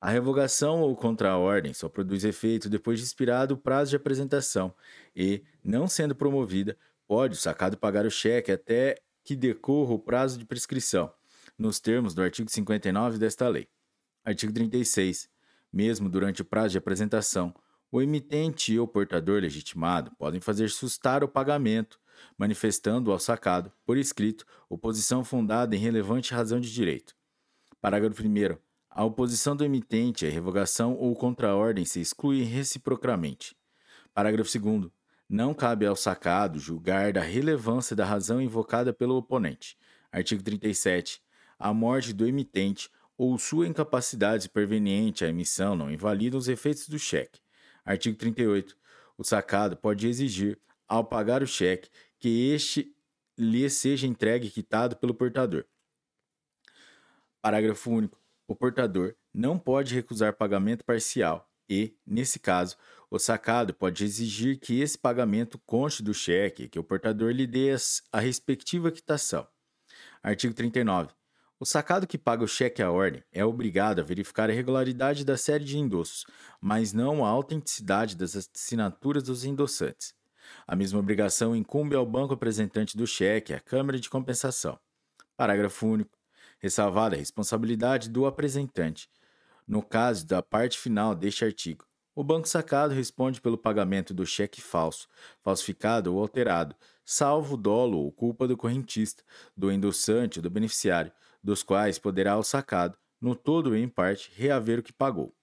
A 0.00 0.10
revogação 0.10 0.80
ou 0.80 0.96
contra-ordem 0.96 1.72
só 1.72 1.88
produz 1.88 2.24
efeito 2.24 2.68
depois 2.68 2.98
de 2.98 3.04
expirado 3.04 3.54
o 3.54 3.56
prazo 3.56 3.90
de 3.90 3.96
apresentação 3.96 4.74
e, 5.14 5.44
não 5.62 5.86
sendo 5.86 6.14
promovida, 6.14 6.76
pode 7.06 7.34
o 7.34 7.40
sacado 7.40 7.76
pagar 7.76 8.04
o 8.04 8.10
cheque 8.10 8.50
até 8.50 8.96
que 9.22 9.36
decorra 9.36 9.92
o 9.92 9.98
prazo 9.98 10.38
de 10.38 10.44
prescrição, 10.44 11.12
nos 11.56 11.78
termos 11.78 12.14
do 12.14 12.22
artigo 12.22 12.50
59 12.50 13.18
desta 13.18 13.48
lei. 13.48 13.68
Artigo 14.24 14.52
36. 14.52 15.28
Mesmo 15.72 16.08
durante 16.08 16.42
o 16.42 16.44
prazo 16.44 16.70
de 16.70 16.78
apresentação, 16.78 17.54
o 17.90 18.00
emitente 18.02 18.72
e 18.72 18.80
o 18.80 18.88
portador 18.88 19.40
legitimado 19.40 20.10
podem 20.18 20.40
fazer 20.40 20.70
sustar 20.70 21.22
o 21.22 21.28
pagamento, 21.28 22.00
manifestando 22.36 23.12
ao 23.12 23.18
sacado, 23.18 23.70
por 23.84 23.96
escrito, 23.96 24.46
oposição 24.68 25.22
fundada 25.22 25.76
em 25.76 25.78
relevante 25.78 26.34
razão 26.34 26.58
de 26.58 26.72
direito. 26.72 27.14
Parágrafo 27.82 28.22
1. 28.22 28.56
A 28.88 29.04
oposição 29.04 29.56
do 29.56 29.64
emitente 29.64 30.24
à 30.24 30.30
revogação 30.30 30.94
ou 30.94 31.16
contra-ordem 31.16 31.84
se 31.84 32.00
exclui 32.00 32.44
reciprocamente. 32.44 33.56
Parágrafo 34.14 34.56
2. 34.56 34.88
Não 35.28 35.52
cabe 35.52 35.84
ao 35.84 35.96
sacado 35.96 36.60
julgar 36.60 37.12
da 37.12 37.20
relevância 37.20 37.96
da 37.96 38.04
razão 38.04 38.40
invocada 38.40 38.92
pelo 38.92 39.16
oponente. 39.16 39.76
Artigo 40.12 40.44
37. 40.44 41.20
A 41.58 41.74
morte 41.74 42.12
do 42.12 42.24
emitente 42.24 42.88
ou 43.18 43.36
sua 43.36 43.66
incapacidade 43.66 44.48
perveniente 44.48 45.24
à 45.24 45.28
emissão 45.28 45.74
não 45.74 45.90
invalidam 45.90 46.38
os 46.38 46.46
efeitos 46.46 46.86
do 46.86 47.00
cheque. 47.00 47.40
Artigo 47.84 48.16
38. 48.16 48.76
O 49.18 49.24
sacado 49.24 49.76
pode 49.76 50.06
exigir, 50.06 50.56
ao 50.86 51.02
pagar 51.02 51.42
o 51.42 51.48
cheque, 51.48 51.88
que 52.20 52.52
este 52.52 52.94
lhe 53.36 53.68
seja 53.68 54.06
entregue 54.06 54.50
quitado 54.50 54.94
pelo 54.94 55.12
portador. 55.12 55.64
Parágrafo 57.42 57.90
único. 57.90 58.16
o 58.46 58.54
portador 58.54 59.16
não 59.34 59.58
pode 59.58 59.94
recusar 59.94 60.36
pagamento 60.36 60.84
parcial 60.84 61.50
e, 61.68 61.96
nesse 62.06 62.38
caso, 62.38 62.76
o 63.10 63.18
sacado 63.18 63.74
pode 63.74 64.04
exigir 64.04 64.60
que 64.60 64.80
esse 64.80 64.96
pagamento 64.96 65.58
conste 65.66 66.04
do 66.04 66.14
cheque 66.14 66.68
que 66.68 66.78
o 66.78 66.84
portador 66.84 67.32
lhe 67.32 67.46
dê 67.46 67.74
a 68.12 68.20
respectiva 68.20 68.92
quitação. 68.92 69.44
Artigo 70.22 70.54
39. 70.54 71.10
O 71.58 71.64
sacado 71.64 72.06
que 72.06 72.16
paga 72.16 72.44
o 72.44 72.48
cheque 72.48 72.80
à 72.80 72.92
ordem 72.92 73.24
é 73.32 73.44
obrigado 73.44 74.00
a 74.00 74.04
verificar 74.04 74.48
a 74.48 74.52
regularidade 74.52 75.24
da 75.24 75.36
série 75.36 75.64
de 75.64 75.78
endossos, 75.78 76.24
mas 76.60 76.92
não 76.92 77.24
a 77.24 77.28
autenticidade 77.28 78.14
das 78.14 78.36
assinaturas 78.36 79.24
dos 79.24 79.44
endossantes. 79.44 80.14
A 80.64 80.76
mesma 80.76 81.00
obrigação 81.00 81.56
incumbe 81.56 81.96
ao 81.96 82.06
banco 82.06 82.34
apresentante 82.34 82.96
do 82.96 83.06
cheque, 83.06 83.52
à 83.52 83.58
Câmara 83.58 83.98
de 83.98 84.08
Compensação. 84.08 84.78
Parágrafo 85.36 85.86
único. 85.86 86.21
Ressalvada 86.62 87.16
a 87.16 87.18
responsabilidade 87.18 88.08
do 88.08 88.24
apresentante. 88.24 89.10
No 89.66 89.82
caso 89.82 90.24
da 90.24 90.40
parte 90.40 90.78
final 90.78 91.12
deste 91.12 91.44
artigo, 91.44 91.84
o 92.14 92.22
banco 92.22 92.46
sacado 92.46 92.94
responde 92.94 93.40
pelo 93.40 93.58
pagamento 93.58 94.14
do 94.14 94.24
cheque 94.24 94.60
falso, 94.60 95.08
falsificado 95.42 96.14
ou 96.14 96.20
alterado, 96.20 96.76
salvo 97.04 97.56
dolo 97.56 97.98
ou 97.98 98.12
culpa 98.12 98.46
do 98.46 98.56
correntista, 98.56 99.24
do 99.56 99.72
endossante 99.72 100.38
ou 100.38 100.42
do 100.42 100.50
beneficiário, 100.50 101.12
dos 101.42 101.64
quais 101.64 101.98
poderá 101.98 102.38
o 102.38 102.44
sacado, 102.44 102.96
no 103.20 103.34
todo 103.34 103.70
ou 103.70 103.76
em 103.76 103.88
parte, 103.88 104.30
reaver 104.36 104.78
o 104.78 104.82
que 104.84 104.92
pagou. 104.92 105.34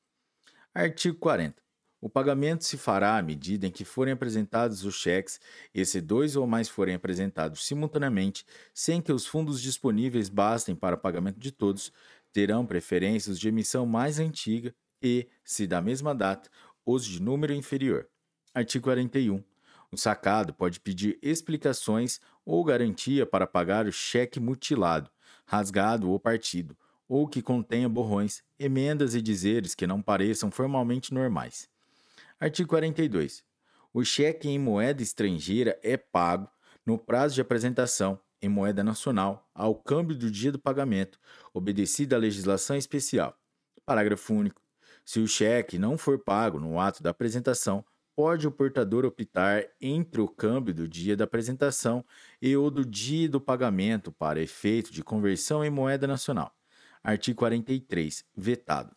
Artigo 0.74 1.18
40. 1.18 1.62
O 2.02 2.10
pagamento 2.10 2.64
se 2.64 2.78
fará 2.78 3.18
à 3.18 3.22
medida 3.22 3.68
em 3.68 3.72
que 3.72 3.84
forem 3.84 4.14
apresentados 4.14 4.86
os 4.86 4.96
cheques 4.96 5.40
e 5.74 5.84
se 5.86 6.00
dois 6.00 6.38
ou 6.38 6.48
mais 6.48 6.70
forem 6.70 6.96
apresentados 6.96 7.66
simultaneamente, 7.66 8.46
sem 8.74 9.02
que 9.02 9.12
os 9.12 9.28
fundos 9.28 9.62
disponíveis 9.62 10.30
bastem 10.30 10.74
para 10.76 10.96
o 10.96 11.00
pagamento 11.00 11.40
de 11.40 11.52
todos, 11.52 11.92
terão 12.32 12.66
preferências 12.66 13.38
de 13.38 13.50
emissão 13.50 13.86
mais 13.86 14.18
antiga 14.18 14.74
e, 15.02 15.28
se 15.44 15.68
da 15.68 15.82
mesma 15.82 16.16
data, 16.16 16.50
os 16.86 17.04
de 17.04 17.22
número 17.22 17.54
inferior. 17.54 18.08
Artigo 18.54 18.86
41. 18.86 19.44
O 19.92 19.98
sacado 19.98 20.54
pode 20.54 20.80
pedir 20.80 21.20
explicações 21.22 22.22
ou 22.46 22.64
garantia 22.64 23.26
para 23.26 23.46
pagar 23.46 23.88
o 23.88 23.92
cheque 23.92 24.40
mutilado, 24.40 25.10
rasgado 25.46 26.10
ou 26.10 26.18
partido, 26.18 26.78
ou 27.10 27.28
que 27.28 27.42
contenha 27.42 27.90
borrões, 27.90 28.42
emendas 28.58 29.16
e 29.16 29.22
dizeres 29.22 29.76
que 29.76 29.88
não 29.88 30.02
pareçam 30.02 30.50
formalmente 30.50 31.14
normais. 31.14 31.68
Artigo 32.42 32.70
42. 32.70 33.44
O 33.94 34.02
cheque 34.06 34.48
em 34.48 34.58
moeda 34.58 35.04
estrangeira 35.04 35.78
é 35.84 35.98
pago 35.98 36.50
no 36.86 36.98
prazo 36.98 37.36
de 37.36 37.42
apresentação 37.42 38.18
em 38.42 38.48
moeda 38.48 38.82
nacional 38.82 39.52
ao 39.54 39.76
câmbio 39.76 40.16
do 40.16 40.32
dia 40.32 40.50
do 40.50 40.58
pagamento, 40.58 41.20
obedecida 41.54 42.16
à 42.16 42.20
legislação 42.20 42.78
especial. 42.78 43.38
Parágrafo 43.86 44.34
único. 44.34 44.62
Se 45.04 45.20
o 45.20 45.28
cheque 45.28 45.78
não 45.78 45.98
for 45.98 46.18
pago 46.18 46.62
no 46.62 46.80
ato 46.80 47.04
da 47.04 47.10
apresentação, 47.10 47.84
pode 48.16 48.48
o 48.48 48.52
portador 48.52 49.04
optar 49.04 49.66
entre 49.82 50.22
o 50.22 50.28
câmbio 50.30 50.74
do 50.74 50.88
dia 50.88 51.18
da 51.18 51.26
apresentação 51.26 52.06
e 52.42 52.56
o 52.56 52.70
do 52.70 52.86
dia 52.86 53.28
do 53.28 53.42
pagamento 53.42 54.14
para 54.14 54.42
efeito 54.42 54.94
de 54.94 55.04
conversão 55.04 55.62
em 55.66 55.70
moeda 55.70 56.08
nacional. 56.08 56.56
Artigo 57.04 57.40
43. 57.40 58.24
Vetado. 58.34 58.96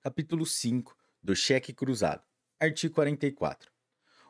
Capítulo 0.00 0.46
5 0.46 0.96
do 1.20 1.34
cheque 1.34 1.72
cruzado. 1.72 2.27
Artigo 2.60 2.92
44. 2.92 3.70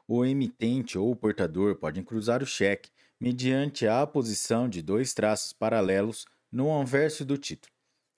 O 0.06 0.22
emitente 0.22 0.98
ou 0.98 1.10
o 1.10 1.16
portador 1.16 1.76
podem 1.76 2.04
cruzar 2.04 2.42
o 2.42 2.46
cheque 2.46 2.90
mediante 3.18 3.86
a 3.86 4.02
aposição 4.02 4.68
de 4.68 4.82
dois 4.82 5.14
traços 5.14 5.54
paralelos 5.54 6.26
no 6.52 6.70
anverso 6.70 7.24
do 7.24 7.38
título. 7.38 7.72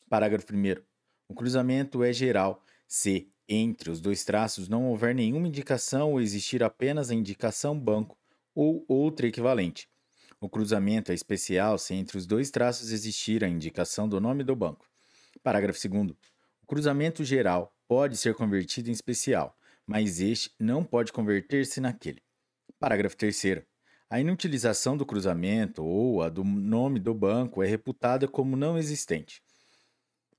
Parágrafo 0.08 0.52
1. 0.52 0.82
O 1.28 1.34
cruzamento 1.34 2.02
é 2.02 2.12
geral 2.12 2.60
se 2.88 3.30
entre 3.48 3.88
os 3.88 4.00
dois 4.00 4.24
traços 4.24 4.68
não 4.68 4.88
houver 4.88 5.14
nenhuma 5.14 5.46
indicação 5.46 6.10
ou 6.10 6.20
existir 6.20 6.60
apenas 6.64 7.08
a 7.08 7.14
indicação 7.14 7.78
banco 7.78 8.18
ou 8.52 8.84
outra 8.88 9.28
equivalente. 9.28 9.88
O 10.40 10.48
cruzamento 10.48 11.12
é 11.12 11.14
especial 11.14 11.78
se 11.78 11.94
entre 11.94 12.18
os 12.18 12.26
dois 12.26 12.50
traços 12.50 12.90
existir 12.90 13.44
a 13.44 13.48
indicação 13.48 14.08
do 14.08 14.20
nome 14.20 14.42
do 14.42 14.56
banco. 14.56 14.90
Parágrafo 15.40 15.78
2. 15.88 16.10
O 16.62 16.66
cruzamento 16.66 17.22
geral 17.22 17.72
pode 17.86 18.16
ser 18.16 18.34
convertido 18.34 18.88
em 18.88 18.92
especial, 18.92 19.56
mas 19.90 20.20
este 20.20 20.52
não 20.56 20.84
pode 20.84 21.12
converter-se 21.12 21.80
naquele. 21.80 22.22
Parágrafo 22.78 23.16
3. 23.16 23.64
A 24.08 24.20
inutilização 24.20 24.96
do 24.96 25.04
cruzamento 25.04 25.84
ou 25.84 26.22
a 26.22 26.28
do 26.28 26.44
nome 26.44 27.00
do 27.00 27.12
banco 27.12 27.60
é 27.60 27.66
reputada 27.66 28.28
como 28.28 28.56
não 28.56 28.78
existente. 28.78 29.42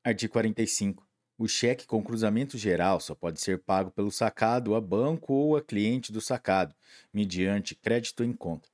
Artigo 0.05 0.31
45. 0.31 1.05
O 1.37 1.49
cheque 1.49 1.85
com 1.85 2.01
cruzamento 2.01 2.57
geral 2.57 3.01
só 3.01 3.13
pode 3.13 3.41
ser 3.41 3.61
pago 3.61 3.91
pelo 3.91 4.09
sacado 4.09 4.73
a 4.73 4.79
banco 4.79 5.33
ou 5.33 5.57
a 5.57 5.61
cliente 5.61 6.13
do 6.13 6.21
sacado, 6.21 6.73
mediante 7.13 7.75
crédito 7.75 8.23
em 8.23 8.31
conta. 8.31 8.69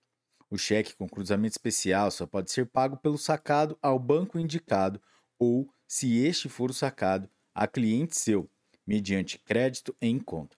O 0.47 0.59
cheque 0.59 0.95
com 0.95 1.09
cruzamento 1.09 1.53
especial 1.53 2.11
só 2.11 2.27
pode 2.27 2.51
ser 2.51 2.67
pago 2.67 2.97
pelo 2.97 3.17
sacado 3.17 3.75
ao 3.81 3.97
banco 3.97 4.37
indicado 4.37 5.01
ou, 5.39 5.67
se 5.87 6.23
este 6.23 6.47
for 6.47 6.69
o 6.69 6.73
sacado, 6.73 7.27
a 7.51 7.65
cliente 7.65 8.15
seu, 8.15 8.47
mediante 8.85 9.39
crédito 9.39 9.95
em 9.99 10.19
conta. 10.19 10.55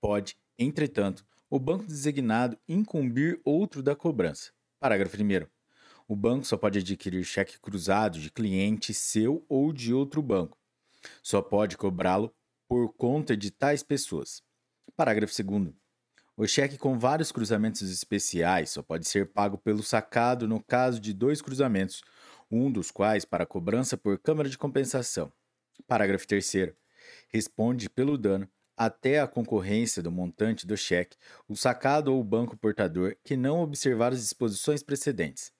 Pode, 0.00 0.36
entretanto, 0.58 1.26
o 1.50 1.58
banco 1.58 1.84
designado 1.84 2.58
incumbir 2.66 3.38
outro 3.44 3.82
da 3.82 3.94
cobrança. 3.94 4.50
Parágrafo 4.78 5.16
1. 5.16 5.46
O 6.08 6.16
banco 6.16 6.46
só 6.46 6.56
pode 6.56 6.78
adquirir 6.78 7.22
cheque 7.22 7.60
cruzado 7.60 8.18
de 8.18 8.30
cliente 8.30 8.94
seu 8.94 9.44
ou 9.48 9.72
de 9.72 9.92
outro 9.92 10.22
banco, 10.22 10.58
só 11.22 11.42
pode 11.42 11.76
cobrá-lo 11.76 12.34
por 12.66 12.92
conta 12.94 13.36
de 13.36 13.50
tais 13.50 13.82
pessoas. 13.82 14.42
Parágrafo 14.96 15.34
2. 15.42 15.74
O 16.36 16.46
cheque 16.46 16.78
com 16.78 16.98
vários 16.98 17.30
cruzamentos 17.30 17.82
especiais 17.82 18.70
só 18.70 18.82
pode 18.82 19.06
ser 19.06 19.30
pago 19.30 19.58
pelo 19.58 19.82
sacado 19.82 20.48
no 20.48 20.62
caso 20.62 20.98
de 20.98 21.12
dois 21.12 21.42
cruzamentos, 21.42 22.02
um 22.50 22.72
dos 22.72 22.90
quais 22.90 23.24
para 23.26 23.44
cobrança 23.44 23.96
por 23.98 24.18
câmara 24.18 24.48
de 24.48 24.56
compensação. 24.56 25.30
Parágrafo 25.86 26.26
3. 26.26 26.72
Responde 27.28 27.90
pelo 27.90 28.16
dano 28.16 28.48
até 28.80 29.20
a 29.20 29.28
concorrência 29.28 30.02
do 30.02 30.10
montante 30.10 30.66
do 30.66 30.74
cheque, 30.74 31.14
o 31.46 31.54
sacado 31.54 32.14
ou 32.14 32.18
o 32.18 32.24
banco 32.24 32.56
portador 32.56 33.14
que 33.22 33.36
não 33.36 33.60
observar 33.60 34.14
as 34.14 34.22
disposições 34.22 34.82
precedentes. 34.82 35.52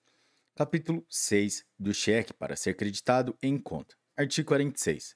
Capítulo 0.55 1.05
6 1.07 1.63
do 1.77 1.93
cheque 1.93 2.33
para 2.33 2.55
ser 2.55 2.73
creditado 2.73 3.37
em 3.39 3.59
conta. 3.59 3.93
Artigo 4.17 4.47
46. 4.47 5.15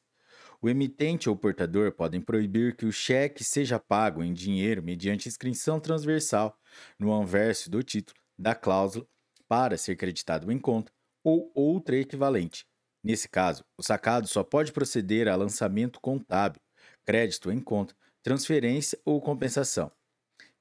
O 0.61 0.69
emitente 0.69 1.27
ou 1.27 1.35
portador 1.35 1.93
podem 1.93 2.21
proibir 2.21 2.75
que 2.75 2.85
o 2.85 2.91
cheque 2.91 3.43
seja 3.43 3.79
pago 3.79 4.23
em 4.23 4.35
dinheiro 4.35 4.83
mediante 4.83 5.27
inscrição 5.27 5.79
transversal 5.79 6.55
no 6.99 7.11
anverso 7.11 7.71
do 7.71 7.81
título 7.81 8.19
da 8.37 8.53
cláusula 8.53 9.07
para 9.47 9.79
ser 9.79 9.95
creditado 9.95 10.51
em 10.51 10.59
conta 10.59 10.91
ou 11.23 11.51
outra 11.55 11.97
equivalente. 11.97 12.67
Nesse 13.03 13.27
caso, 13.27 13.65
o 13.75 13.81
sacado 13.81 14.27
só 14.27 14.43
pode 14.43 14.71
proceder 14.71 15.27
a 15.27 15.35
lançamento 15.35 15.99
contábil, 15.99 16.61
crédito 17.05 17.51
em 17.51 17.59
conta, 17.59 17.95
transferência 18.23 18.99
ou 19.05 19.21
compensação, 19.21 19.91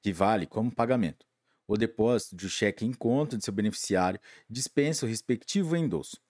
que 0.01 0.13
vale 0.13 0.45
como 0.45 0.73
pagamento. 0.73 1.25
O 1.67 1.77
depósito 1.77 2.35
de 2.35 2.49
cheque 2.49 2.85
em 2.85 2.93
conta 2.93 3.37
de 3.37 3.43
seu 3.43 3.53
beneficiário 3.53 4.19
dispensa 4.49 5.05
o 5.05 5.09
respectivo 5.09 5.75
endosso. 5.75 6.21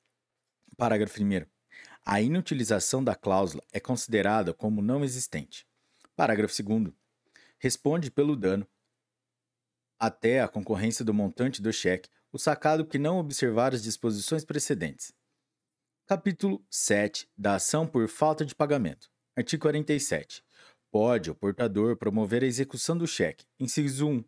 Parágrafo 0.77 1.21
1 1.21 1.45
a 2.07 2.21
inutilização 2.21 3.03
da 3.03 3.15
cláusula 3.15 3.63
é 3.73 3.79
considerada 3.79 4.53
como 4.53 4.79
não 4.79 5.03
existente. 5.03 5.67
Parágrafo 6.15 6.61
2. 6.61 6.93
Responde 7.57 8.11
pelo 8.11 8.35
dano 8.35 8.67
até 9.99 10.39
a 10.39 10.47
concorrência 10.47 11.03
do 11.03 11.15
montante 11.15 11.63
do 11.63 11.73
cheque 11.73 12.07
o 12.31 12.37
sacado 12.37 12.85
que 12.85 12.99
não 12.99 13.17
observar 13.17 13.73
as 13.73 13.81
disposições 13.81 14.45
precedentes. 14.45 15.11
Capítulo 16.05 16.63
7 16.69 17.27
da 17.35 17.55
ação 17.55 17.87
por 17.87 18.07
falta 18.07 18.45
de 18.45 18.53
pagamento. 18.53 19.09
Artigo 19.35 19.63
47. 19.63 20.43
Pode 20.91 21.29
o 21.29 21.35
portador 21.35 21.97
promover 21.97 22.43
a 22.43 22.47
execução 22.47 22.97
do 22.97 23.05
cheque. 23.05 23.45
Inciso 23.59 24.07
1. 24.07 24.23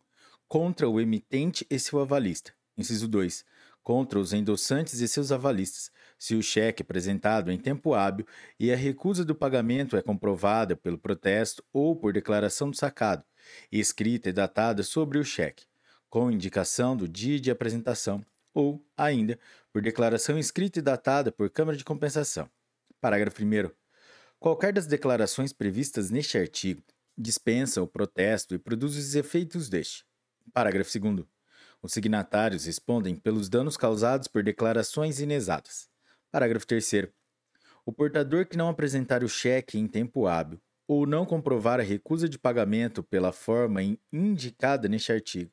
Contra 0.48 0.90
o 0.90 1.00
emitente 1.00 1.66
e 1.70 1.80
seu 1.80 2.00
avalista. 2.00 2.54
Inciso 2.78 3.08
2 3.08 3.46
contra 3.88 4.20
os 4.20 4.34
endossantes 4.34 5.00
e 5.00 5.08
seus 5.08 5.32
avalistas, 5.32 5.90
se 6.20 6.36
o 6.36 6.44
cheque 6.44 6.82
apresentado 6.82 7.50
em 7.50 7.58
tempo 7.58 7.94
hábil 7.94 8.28
e 8.60 8.70
a 8.70 8.76
recusa 8.76 9.24
do 9.24 9.34
pagamento 9.34 9.96
é 9.96 10.02
comprovada 10.02 10.76
pelo 10.76 10.98
protesto 10.98 11.64
ou 11.72 11.96
por 11.96 12.12
declaração 12.12 12.70
do 12.70 12.76
sacado, 12.76 13.24
escrita 13.72 14.28
e 14.28 14.34
datada 14.34 14.84
sobre 14.84 15.18
o 15.18 15.24
cheque, 15.24 15.68
com 16.10 16.30
indicação 16.30 16.98
do 16.98 17.08
dia 17.08 17.40
de 17.40 17.50
apresentação, 17.50 18.22
ou, 18.54 18.86
ainda, 18.98 19.40
por 19.72 19.82
declaração 19.82 20.38
escrita 20.38 20.80
e 20.80 20.82
datada 20.82 21.32
por 21.32 21.50
Câmara 21.50 21.78
de 21.78 21.86
Compensação. 21.86 22.50
Parágrafo 23.00 23.42
1. 23.42 23.87
Qualquer 24.40 24.72
das 24.72 24.86
declarações 24.86 25.52
previstas 25.52 26.12
neste 26.12 26.38
artigo 26.38 26.84
dispensa 27.18 27.82
o 27.82 27.88
protesto 27.88 28.54
e 28.54 28.60
produz 28.60 28.96
os 28.96 29.16
efeitos 29.16 29.68
deste. 29.68 30.06
Parágrafo 30.54 31.00
2. 31.00 31.26
Os 31.82 31.92
signatários 31.92 32.66
respondem 32.66 33.16
pelos 33.16 33.50
danos 33.50 33.76
causados 33.76 34.28
por 34.28 34.44
declarações 34.44 35.20
inexatas. 35.20 35.90
Parágrafo 36.32 36.68
3. 36.68 37.08
O 37.84 37.92
portador 37.92 38.46
que 38.46 38.56
não 38.56 38.70
apresentar 38.70 39.24
o 39.24 39.30
cheque 39.30 39.80
em 39.80 39.88
tempo 39.88 40.28
hábil 40.28 40.62
ou 40.88 41.08
não 41.08 41.26
comprovar 41.26 41.80
a 41.80 41.84
recusa 41.84 42.30
de 42.30 42.38
pagamento 42.38 43.02
pela 43.02 43.32
forma 43.32 43.82
indicada 44.14 44.88
neste 44.88 45.12
artigo, 45.12 45.52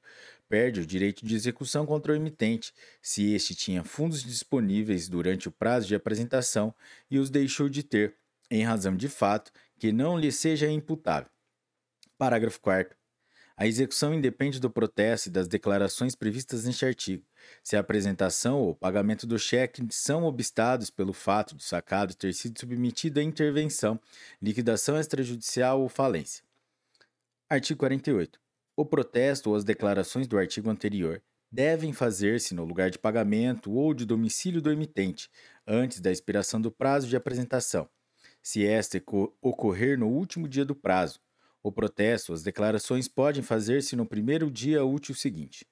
perde 0.49 0.81
o 0.81 0.87
direito 0.87 1.27
de 1.27 1.35
execução 1.35 1.85
contra 1.85 2.13
o 2.13 2.15
emitente, 2.15 2.73
se 3.03 3.35
este 3.35 3.55
tinha 3.55 3.83
fundos 3.83 4.23
disponíveis 4.23 5.09
durante 5.09 5.49
o 5.49 5.53
prazo 5.53 5.89
de 5.89 5.95
apresentação 5.95 6.73
e 7.11 7.19
os 7.19 7.31
deixou 7.31 7.69
de 7.69 7.83
ter, 7.83 8.17
em 8.51 8.63
razão 8.63 8.97
de 8.97 9.09
fato 9.09 9.51
que 9.79 9.93
não 9.93 10.19
lhe 10.19 10.31
seja 10.31 10.71
imputável. 10.71 11.31
Parágrafo 12.17 12.61
4. 12.61 12.97
A 13.57 13.69
execução 13.69 14.13
independe 14.13 14.59
do 14.59 14.69
protesto 14.69 15.29
e 15.29 15.33
das 15.33 15.47
declarações 15.47 16.17
previstas 16.17 16.65
neste 16.65 16.85
artigo, 16.85 17.25
se 17.63 17.77
a 17.77 17.81
apresentação 17.81 18.61
ou 18.61 18.75
pagamento 18.75 19.29
do 19.29 19.39
cheque 19.39 19.87
são 19.91 20.25
obstados 20.25 20.91
pelo 20.91 21.13
fato 21.13 21.55
de 21.55 21.63
o 21.63 21.67
sacado 21.67 22.15
ter 22.17 22.35
sido 22.35 22.59
submetido 22.59 23.21
a 23.21 23.23
intervenção, 23.23 24.01
liquidação 24.43 24.99
extrajudicial 24.99 25.81
ou 25.81 25.89
falência. 25.89 26.43
Artigo 27.49 27.79
48. 27.79 28.41
O 28.77 28.85
protesto 28.85 29.51
ou 29.51 29.57
as 29.57 29.63
declarações 29.63 30.27
do 30.27 30.37
artigo 30.37 30.69
anterior 30.69 31.23
devem 31.51 31.93
fazer-se 31.93 32.53
no 32.53 32.65
lugar 32.65 32.91
de 32.91 32.99
pagamento 32.99 33.73
ou 33.73 33.95
de 33.95 34.05
domicílio 34.05 34.61
do 34.61 34.73
emitente, 34.73 35.31
antes 35.65 36.01
da 36.01 36.11
expiração 36.11 36.61
do 36.61 36.73
prazo 36.73 37.07
de 37.07 37.17
apresentação. 37.17 37.89
Se 38.47 38.67
esta 38.67 39.03
ocorrer 39.41 39.99
no 39.99 40.07
último 40.07 40.47
dia 40.47 40.67
do 40.67 40.75
prazo, 40.75 41.19
o 41.63 41.73
protesto 41.73 42.31
as 42.35 42.43
declarações 42.43 43.09
podem 43.09 43.43
fazer-se 43.43 43.97
no 43.97 44.05
primeiro 44.05 44.51
dia 44.51 44.85
útil 44.85 45.15
seguinte. 45.15 45.67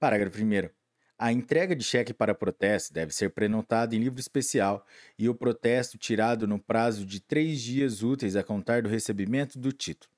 Parágrafo 0.00 0.42
1. 0.42 0.70
A 1.18 1.30
entrega 1.30 1.76
de 1.76 1.84
cheque 1.84 2.14
para 2.14 2.34
protesto 2.34 2.90
deve 2.90 3.12
ser 3.12 3.34
prenotada 3.34 3.94
em 3.94 3.98
livro 3.98 4.18
especial 4.18 4.86
e 5.18 5.28
o 5.28 5.34
protesto 5.34 5.98
tirado 5.98 6.46
no 6.46 6.58
prazo 6.58 7.04
de 7.04 7.20
três 7.20 7.60
dias 7.60 8.02
úteis 8.02 8.34
a 8.34 8.42
contar 8.42 8.80
do 8.80 8.88
recebimento 8.88 9.58
do 9.58 9.70
título. 9.70 10.10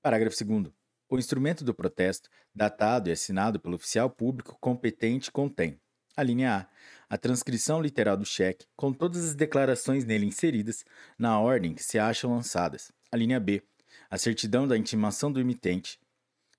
Parágrafo 0.00 0.36
2. 0.44 0.72
O 1.08 1.18
instrumento 1.18 1.64
do 1.64 1.74
protesto, 1.74 2.30
datado 2.54 3.08
e 3.08 3.12
assinado 3.12 3.58
pelo 3.58 3.74
oficial 3.74 4.08
público 4.08 4.56
competente, 4.60 5.32
contém: 5.32 5.80
a 6.16 6.22
linha 6.22 6.68
A. 6.68 7.14
A 7.14 7.18
transcrição 7.18 7.80
literal 7.80 8.16
do 8.16 8.24
cheque, 8.24 8.66
com 8.74 8.92
todas 8.92 9.24
as 9.24 9.34
declarações 9.34 10.04
nele 10.04 10.26
inseridas, 10.26 10.84
na 11.18 11.38
ordem 11.38 11.74
que 11.74 11.82
se 11.82 11.98
acham 11.98 12.32
lançadas. 12.32 12.90
A 13.12 13.16
linha 13.16 13.38
B 13.38 13.62
a 14.10 14.18
certidão 14.18 14.66
da 14.66 14.76
intimação 14.76 15.32
do 15.32 15.40
emitente, 15.40 15.98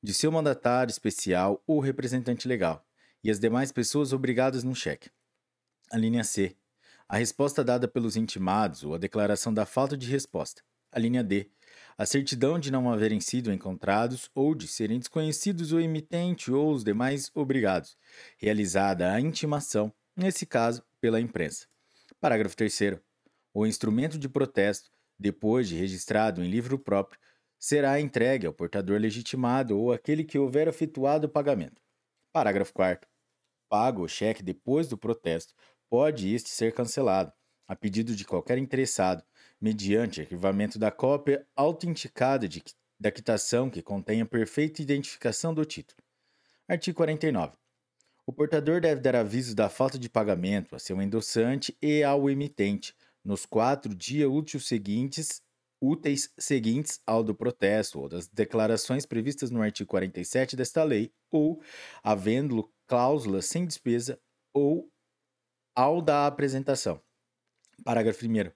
de 0.02 0.13
seu 0.13 0.32
mandatário 0.32 0.91
especial 0.91 1.63
ou 1.65 1.80
representante 1.80 2.48
legal, 2.48 2.86
e 3.24 3.32
as 3.32 3.39
demais 3.39 3.72
pessoas 3.72 4.13
obrigadas 4.13 4.63
no 4.63 4.76
cheque. 4.76 5.10
A 5.91 5.98
linha 5.98 6.24
C. 6.24 6.56
A 7.08 7.18
resposta 7.18 7.63
dada 7.63 7.88
pelos 7.88 8.15
intimados 8.15 8.84
ou 8.84 8.94
a 8.94 8.98
declaração 8.98 9.54
da 9.54 9.65
falta 9.65 9.96
de 9.96 10.10
resposta. 10.10 10.63
A 10.91 11.00
linha 11.00 11.24
D. 11.24 11.50
A 11.98 12.06
certidão 12.06 12.60
de 12.60 12.70
não 12.70 12.92
haverem 12.92 13.22
sido 13.22 13.54
encontrados 13.54 14.30
ou 14.36 14.54
de 14.54 14.68
serem 14.68 15.00
desconhecidos 15.00 15.72
o 15.72 15.80
emitente 15.80 16.52
ou 16.52 16.74
os 16.74 16.84
demais 16.84 17.32
obrigados, 17.34 17.96
realizada 18.38 19.14
a 19.14 19.22
intimação, 19.22 19.94
nesse 20.14 20.46
caso, 20.46 20.84
pela 21.00 21.22
imprensa. 21.22 21.68
Parágrafo 22.20 22.58
3. 22.58 23.00
O 23.54 23.66
instrumento 23.66 24.20
de 24.20 24.28
protesto, 24.28 24.92
depois 25.18 25.70
de 25.70 25.76
registrado 25.78 26.44
em 26.44 26.50
livro 26.50 26.78
próprio, 26.78 27.18
será 27.58 27.98
entregue 27.98 28.46
ao 28.46 28.54
portador 28.54 29.00
legitimado 29.00 29.80
ou 29.80 29.94
aquele 29.94 30.26
que 30.26 30.38
houver 30.38 30.68
efetuado 30.68 31.28
o 31.28 31.30
pagamento. 31.30 31.82
Parágrafo 32.34 32.74
4. 32.74 33.10
Pago 33.70 34.04
o 34.04 34.08
cheque 34.10 34.44
depois 34.44 34.90
do 34.90 34.98
protesto, 34.98 35.54
pode 35.90 36.36
este 36.36 36.50
ser 36.50 36.74
cancelado, 36.74 37.32
a 37.66 37.74
pedido 37.74 38.14
de 38.14 38.26
qualquer 38.26 38.58
interessado, 38.58 39.24
mediante 39.60 40.22
arquivamento 40.22 40.78
da 40.78 40.91
cópia 40.91 41.46
autenticada 41.56 42.48
de, 42.48 42.63
da 43.00 43.12
quitação 43.12 43.70
que 43.70 43.82
contenha 43.82 44.26
perfeita 44.26 44.82
identificação 44.82 45.54
do 45.54 45.65
título. 45.65 46.02
Artigo 46.68 46.98
49. 46.98 47.56
O 48.26 48.34
portador 48.34 48.82
deve 48.82 49.02
dar 49.02 49.15
aviso 49.15 49.56
da 49.56 49.70
falta 49.70 50.00
de 50.00 50.10
pagamento 50.10 50.76
a 50.76 50.80
seu 50.80 51.02
endossante 51.02 51.78
e 51.82 52.04
ao 52.04 52.30
emitente 52.30 52.96
nos 53.24 53.46
quatro 53.46 53.94
dias 53.94 54.30
úteis 54.30 54.65
seguintes 54.65 55.44
úteis 55.82 56.34
seguintes 56.38 57.02
ao 57.06 57.24
do 57.24 57.36
protesto 57.36 58.00
ou 58.00 58.10
das 58.10 58.28
declarações 58.28 59.06
previstas 59.06 59.52
no 59.52 59.62
artigo 59.62 59.89
47 59.89 60.56
desta 60.56 60.84
lei, 60.84 61.13
ou 61.32 61.62
havendo 62.04 62.72
cláusula 62.88 63.41
sem 63.41 63.65
despesa, 63.65 64.20
ou 64.54 64.89
ao 65.76 66.02
da 66.02 66.26
apresentação. 66.26 67.02
Parágrafo 67.84 68.26
1. 68.26 68.52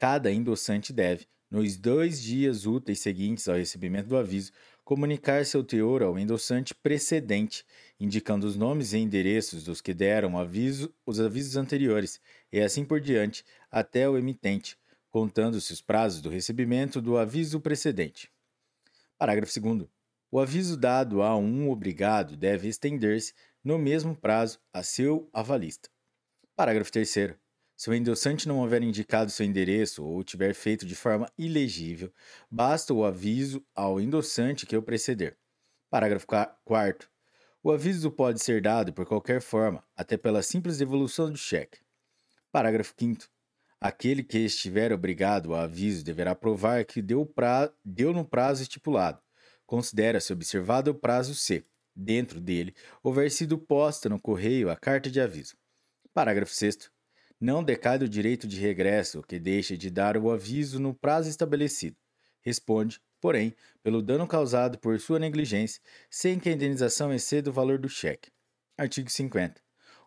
Cada 0.00 0.32
endossante 0.32 0.94
deve, 0.94 1.26
nos 1.50 1.76
dois 1.76 2.22
dias 2.22 2.64
úteis 2.64 3.00
seguintes 3.00 3.46
ao 3.46 3.56
recebimento 3.56 4.08
do 4.08 4.16
aviso, 4.16 4.50
comunicar 4.82 5.44
seu 5.44 5.62
teor 5.62 6.02
ao 6.02 6.18
endossante 6.18 6.74
precedente, 6.74 7.66
indicando 8.00 8.46
os 8.46 8.56
nomes 8.56 8.94
e 8.94 8.98
endereços 8.98 9.62
dos 9.62 9.82
que 9.82 9.92
deram 9.92 10.38
aviso, 10.38 10.90
os 11.04 11.20
avisos 11.20 11.54
anteriores, 11.54 12.18
e 12.50 12.60
assim 12.60 12.82
por 12.82 12.98
diante, 12.98 13.44
até 13.70 14.08
o 14.08 14.16
emitente, 14.16 14.78
contando-se 15.10 15.70
os 15.70 15.82
prazos 15.82 16.22
do 16.22 16.30
recebimento 16.30 17.02
do 17.02 17.18
aviso 17.18 17.60
precedente. 17.60 18.32
Parágrafo 19.18 19.60
2. 19.60 19.86
O 20.30 20.40
aviso 20.40 20.78
dado 20.78 21.20
a 21.20 21.36
um 21.36 21.68
obrigado 21.68 22.38
deve 22.38 22.68
estender-se, 22.68 23.34
no 23.62 23.78
mesmo 23.78 24.16
prazo, 24.16 24.58
a 24.72 24.82
seu 24.82 25.28
avalista. 25.30 25.90
Parágrafo 26.56 26.90
3. 26.90 27.36
Se 27.80 27.88
o 27.88 27.94
endossante 27.94 28.46
não 28.46 28.58
houver 28.58 28.82
indicado 28.82 29.30
seu 29.30 29.46
endereço 29.46 30.04
ou 30.04 30.22
tiver 30.22 30.52
feito 30.52 30.84
de 30.84 30.94
forma 30.94 31.32
ilegível, 31.38 32.12
basta 32.50 32.92
o 32.92 33.06
aviso 33.06 33.64
ao 33.74 33.98
endossante 33.98 34.66
que 34.66 34.76
o 34.76 34.82
preceder. 34.82 35.38
Parágrafo 35.88 36.26
4. 36.62 37.08
O 37.62 37.72
aviso 37.72 38.10
pode 38.10 38.44
ser 38.44 38.60
dado 38.60 38.92
por 38.92 39.06
qualquer 39.06 39.40
forma, 39.40 39.82
até 39.96 40.18
pela 40.18 40.42
simples 40.42 40.76
devolução 40.76 41.30
do 41.30 41.38
cheque. 41.38 41.78
Parágrafo 42.52 42.92
5. 42.98 43.26
Aquele 43.80 44.22
que 44.22 44.40
estiver 44.40 44.92
obrigado 44.92 45.54
a 45.54 45.62
aviso 45.62 46.04
deverá 46.04 46.34
provar 46.34 46.84
que 46.84 47.00
deu, 47.00 47.24
pra... 47.24 47.72
deu 47.82 48.12
no 48.12 48.26
prazo 48.26 48.62
estipulado. 48.62 49.22
Considera-se 49.64 50.34
observado 50.34 50.90
o 50.90 50.94
prazo 50.94 51.34
C. 51.34 51.64
Dentro 51.96 52.42
dele, 52.42 52.74
houver 53.02 53.30
sido 53.30 53.56
posta 53.56 54.06
no 54.06 54.20
correio 54.20 54.68
a 54.68 54.76
carta 54.76 55.10
de 55.10 55.18
aviso. 55.18 55.56
Parágrafo 56.12 56.52
6. 56.52 56.99
Não 57.40 57.64
decai 57.64 57.98
do 57.98 58.06
direito 58.06 58.46
de 58.46 58.60
regresso 58.60 59.22
que 59.22 59.38
deixe 59.38 59.74
de 59.74 59.88
dar 59.88 60.14
o 60.18 60.30
aviso 60.30 60.78
no 60.78 60.92
prazo 60.92 61.30
estabelecido. 61.30 61.96
Responde, 62.42 63.00
porém, 63.18 63.56
pelo 63.82 64.02
dano 64.02 64.26
causado 64.26 64.78
por 64.78 65.00
sua 65.00 65.18
negligência, 65.18 65.80
sem 66.10 66.38
que 66.38 66.50
a 66.50 66.52
indenização 66.52 67.10
exceda 67.14 67.48
o 67.48 67.52
valor 67.52 67.78
do 67.78 67.88
cheque. 67.88 68.30
Artigo 68.76 69.08
50. 69.08 69.58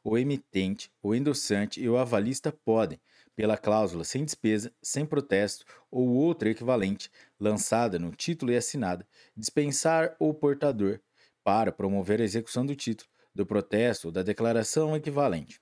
O 0.04 0.16
emitente, 0.16 0.92
o 1.02 1.16
endossante 1.16 1.82
e 1.82 1.90
o 1.90 1.98
avalista 1.98 2.52
podem, 2.52 3.02
pela 3.36 3.58
cláusula 3.58 4.04
sem 4.04 4.24
despesa, 4.24 4.72
sem 4.80 5.04
protesto 5.04 5.66
ou 5.90 6.10
outra 6.10 6.52
equivalente, 6.52 7.10
lançada 7.40 7.98
no 7.98 8.12
título 8.12 8.52
e 8.52 8.58
assinada, 8.58 9.08
dispensar 9.36 10.16
o 10.20 10.36
portador 10.36 11.00
para 11.44 11.72
promover 11.72 12.22
a 12.22 12.26
execução 12.26 12.64
do 12.64 12.76
título, 12.76 13.10
do 13.34 13.44
protesto 13.44 14.10
ou 14.10 14.12
da 14.12 14.22
declaração 14.22 14.96
equivalente. 14.96 15.60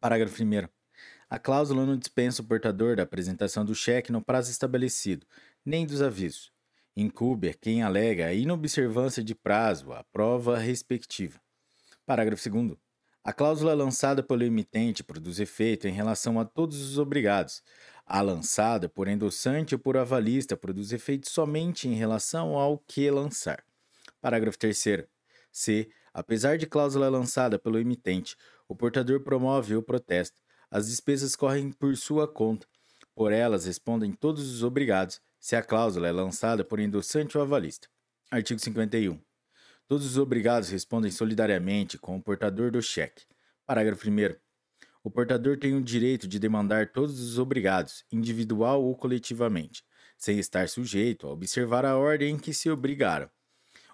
Parágrafo 0.00 0.42
1. 0.42 0.75
A 1.28 1.40
cláusula 1.40 1.84
não 1.84 1.96
dispensa 1.96 2.40
o 2.40 2.44
portador 2.44 2.96
da 2.96 3.02
apresentação 3.02 3.64
do 3.64 3.74
cheque 3.74 4.12
no 4.12 4.22
prazo 4.22 4.50
estabelecido, 4.50 5.26
nem 5.64 5.84
dos 5.84 6.00
avisos. 6.00 6.52
Incube 6.96 7.48
a 7.48 7.54
quem 7.54 7.82
alega 7.82 8.26
a 8.26 8.32
inobservância 8.32 9.24
de 9.24 9.34
prazo 9.34 9.92
a 9.92 10.04
prova 10.04 10.56
respectiva. 10.56 11.40
Parágrafo 12.06 12.48
2. 12.48 12.76
A 13.24 13.32
cláusula 13.32 13.74
lançada 13.74 14.22
pelo 14.22 14.44
emitente 14.44 15.02
produz 15.02 15.40
efeito 15.40 15.88
em 15.88 15.92
relação 15.92 16.38
a 16.38 16.44
todos 16.44 16.80
os 16.80 16.96
obrigados. 16.96 17.60
A 18.06 18.22
lançada 18.22 18.88
por 18.88 19.08
endossante 19.08 19.74
ou 19.74 19.80
por 19.80 19.96
avalista 19.96 20.56
produz 20.56 20.92
efeito 20.92 21.28
somente 21.28 21.88
em 21.88 21.94
relação 21.94 22.54
ao 22.54 22.78
que 22.78 23.10
lançar. 23.10 23.64
Parágrafo 24.20 24.56
3. 24.56 25.08
C. 25.50 25.90
Apesar 26.14 26.56
de 26.56 26.66
cláusula 26.66 27.08
lançada 27.08 27.58
pelo 27.58 27.80
emitente, 27.80 28.36
o 28.68 28.76
portador 28.76 29.20
promove 29.20 29.74
o 29.74 29.82
protesto. 29.82 30.40
As 30.70 30.88
despesas 30.88 31.36
correm 31.36 31.70
por 31.70 31.96
sua 31.96 32.26
conta. 32.26 32.66
Por 33.14 33.32
elas 33.32 33.64
respondem 33.64 34.12
todos 34.12 34.52
os 34.52 34.62
obrigados, 34.62 35.20
se 35.38 35.54
a 35.54 35.62
cláusula 35.62 36.08
é 36.08 36.12
lançada 36.12 36.64
por 36.64 36.80
endossante 36.80 37.38
ou 37.38 37.42
avalista. 37.42 37.88
Artigo 38.30 38.58
51. 38.58 39.18
Todos 39.86 40.04
os 40.04 40.18
obrigados 40.18 40.68
respondem 40.68 41.10
solidariamente 41.10 41.96
com 41.96 42.16
o 42.16 42.22
portador 42.22 42.72
do 42.72 42.82
cheque. 42.82 43.24
Parágrafo 43.64 44.08
1. 44.10 44.34
O 45.04 45.10
portador 45.10 45.56
tem 45.56 45.74
o 45.74 45.80
direito 45.80 46.26
de 46.26 46.40
demandar 46.40 46.90
todos 46.90 47.20
os 47.20 47.38
obrigados, 47.38 48.04
individual 48.10 48.82
ou 48.82 48.96
coletivamente, 48.96 49.84
sem 50.18 50.40
estar 50.40 50.68
sujeito 50.68 51.28
a 51.28 51.30
observar 51.30 51.84
a 51.84 51.96
ordem 51.96 52.34
em 52.34 52.38
que 52.38 52.52
se 52.52 52.68
obrigaram. 52.68 53.30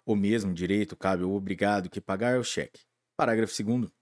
O 0.06 0.16
mesmo 0.16 0.54
direito 0.54 0.96
cabe 0.96 1.22
ao 1.22 1.32
obrigado 1.32 1.90
que 1.90 2.00
pagar 2.00 2.40
o 2.40 2.44
cheque. 2.44 2.80
Parágrafo 3.14 3.62
2. 3.62 4.01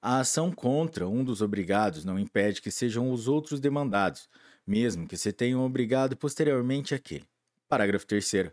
A 0.00 0.20
ação 0.20 0.52
contra 0.52 1.08
um 1.08 1.24
dos 1.24 1.42
obrigados 1.42 2.04
não 2.04 2.18
impede 2.18 2.62
que 2.62 2.70
sejam 2.70 3.10
os 3.10 3.26
outros 3.26 3.60
demandados, 3.60 4.28
mesmo 4.66 5.08
que 5.08 5.16
se 5.16 5.32
tenham 5.32 5.64
obrigado 5.64 6.16
posteriormente 6.16 6.94
aquele. 6.94 7.26
Parágrafo 7.68 8.06
3. 8.06 8.52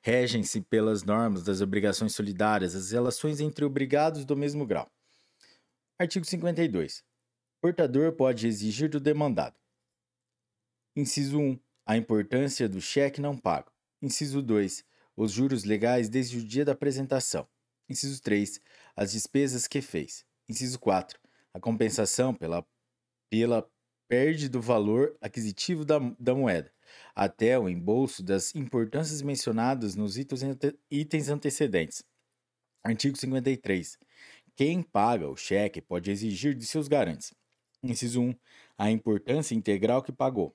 Regem-se 0.00 0.60
pelas 0.60 1.02
normas 1.02 1.42
das 1.42 1.60
obrigações 1.60 2.14
solidárias 2.14 2.74
as 2.74 2.92
relações 2.92 3.40
entre 3.40 3.64
obrigados 3.64 4.24
do 4.24 4.36
mesmo 4.36 4.64
grau. 4.64 4.90
Artigo 5.98 6.24
52. 6.24 7.04
Portador 7.60 8.12
pode 8.12 8.46
exigir 8.46 8.88
do 8.88 9.00
demandado. 9.00 9.56
Inciso 10.94 11.38
1. 11.38 11.58
A 11.84 11.96
importância 11.96 12.68
do 12.68 12.80
cheque 12.80 13.20
não 13.20 13.36
pago. 13.36 13.72
Inciso 14.00 14.40
2. 14.40 14.84
Os 15.16 15.32
juros 15.32 15.64
legais 15.64 16.08
desde 16.08 16.38
o 16.38 16.44
dia 16.44 16.64
da 16.64 16.72
apresentação. 16.72 17.48
Inciso 17.88 18.22
3. 18.22 18.60
As 18.94 19.12
despesas 19.12 19.66
que 19.66 19.80
fez. 19.80 20.24
Inciso 20.48 20.78
4. 20.78 21.20
A 21.52 21.60
compensação 21.60 22.34
pela, 22.34 22.66
pela 23.28 23.68
perde 24.08 24.48
do 24.48 24.62
valor 24.62 25.14
aquisitivo 25.20 25.84
da, 25.84 25.98
da 26.18 26.34
moeda, 26.34 26.72
até 27.14 27.58
o 27.58 27.68
embolso 27.68 28.22
das 28.22 28.54
importâncias 28.54 29.20
mencionadas 29.20 29.94
nos 29.94 30.16
itens, 30.16 30.42
itens 30.90 31.28
antecedentes. 31.28 32.02
Artigo 32.82 33.16
53. 33.16 33.98
Quem 34.56 34.82
paga 34.82 35.28
o 35.28 35.36
cheque 35.36 35.82
pode 35.82 36.10
exigir 36.10 36.54
de 36.54 36.64
seus 36.64 36.88
garantes. 36.88 37.34
Inciso 37.82 38.22
1. 38.22 38.34
A 38.78 38.90
importância 38.90 39.54
integral 39.54 40.02
que 40.02 40.12
pagou. 40.12 40.54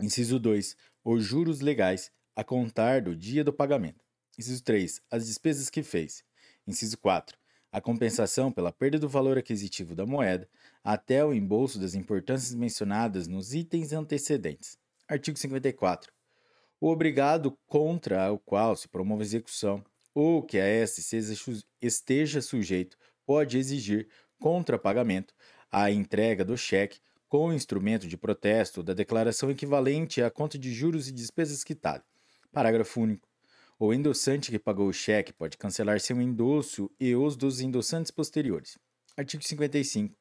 Inciso 0.00 0.40
2. 0.40 0.74
Os 1.04 1.22
juros 1.22 1.60
legais 1.60 2.10
a 2.34 2.42
contar 2.42 3.02
do 3.02 3.14
dia 3.14 3.44
do 3.44 3.52
pagamento. 3.52 4.02
Inciso 4.38 4.64
3. 4.64 5.02
As 5.10 5.26
despesas 5.26 5.68
que 5.68 5.82
fez. 5.82 6.24
Inciso 6.66 6.96
4 6.96 7.41
a 7.72 7.80
compensação 7.80 8.52
pela 8.52 8.70
perda 8.70 8.98
do 8.98 9.08
valor 9.08 9.38
aquisitivo 9.38 9.94
da 9.94 10.04
moeda 10.04 10.46
até 10.84 11.24
o 11.24 11.32
embolso 11.32 11.78
das 11.78 11.94
importâncias 11.94 12.54
mencionadas 12.54 13.26
nos 13.26 13.54
itens 13.54 13.94
antecedentes. 13.94 14.78
Artigo 15.08 15.38
54. 15.38 16.12
O 16.78 16.90
obrigado 16.90 17.56
contra 17.66 18.30
o 18.30 18.38
qual 18.38 18.76
se 18.76 18.88
promove 18.88 19.22
execução 19.22 19.82
ou 20.14 20.42
que 20.42 20.58
a 20.58 20.68
este 20.68 21.00
esteja 21.80 22.42
sujeito 22.42 22.98
pode 23.24 23.56
exigir 23.56 24.08
contra 24.38 24.78
pagamento 24.78 25.32
a 25.70 25.90
entrega 25.90 26.44
do 26.44 26.58
cheque 26.58 27.00
com 27.26 27.46
o 27.46 27.52
instrumento 27.54 28.06
de 28.06 28.18
protesto 28.18 28.82
da 28.82 28.92
declaração 28.92 29.50
equivalente 29.50 30.22
à 30.22 30.30
conta 30.30 30.58
de 30.58 30.70
juros 30.70 31.08
e 31.08 31.12
despesas 31.12 31.64
quitada. 31.64 32.04
Parágrafo 32.52 33.00
único. 33.00 33.31
O 33.84 33.92
endossante 33.92 34.52
que 34.52 34.60
pagou 34.60 34.86
o 34.86 34.92
cheque 34.92 35.32
pode 35.32 35.58
cancelar 35.58 35.98
seu 35.98 36.22
endosso 36.22 36.88
e 37.00 37.16
os 37.16 37.34
dos 37.34 37.60
endossantes 37.60 38.12
posteriores. 38.12 38.78
Artigo 39.16 39.42
55. 39.42 40.16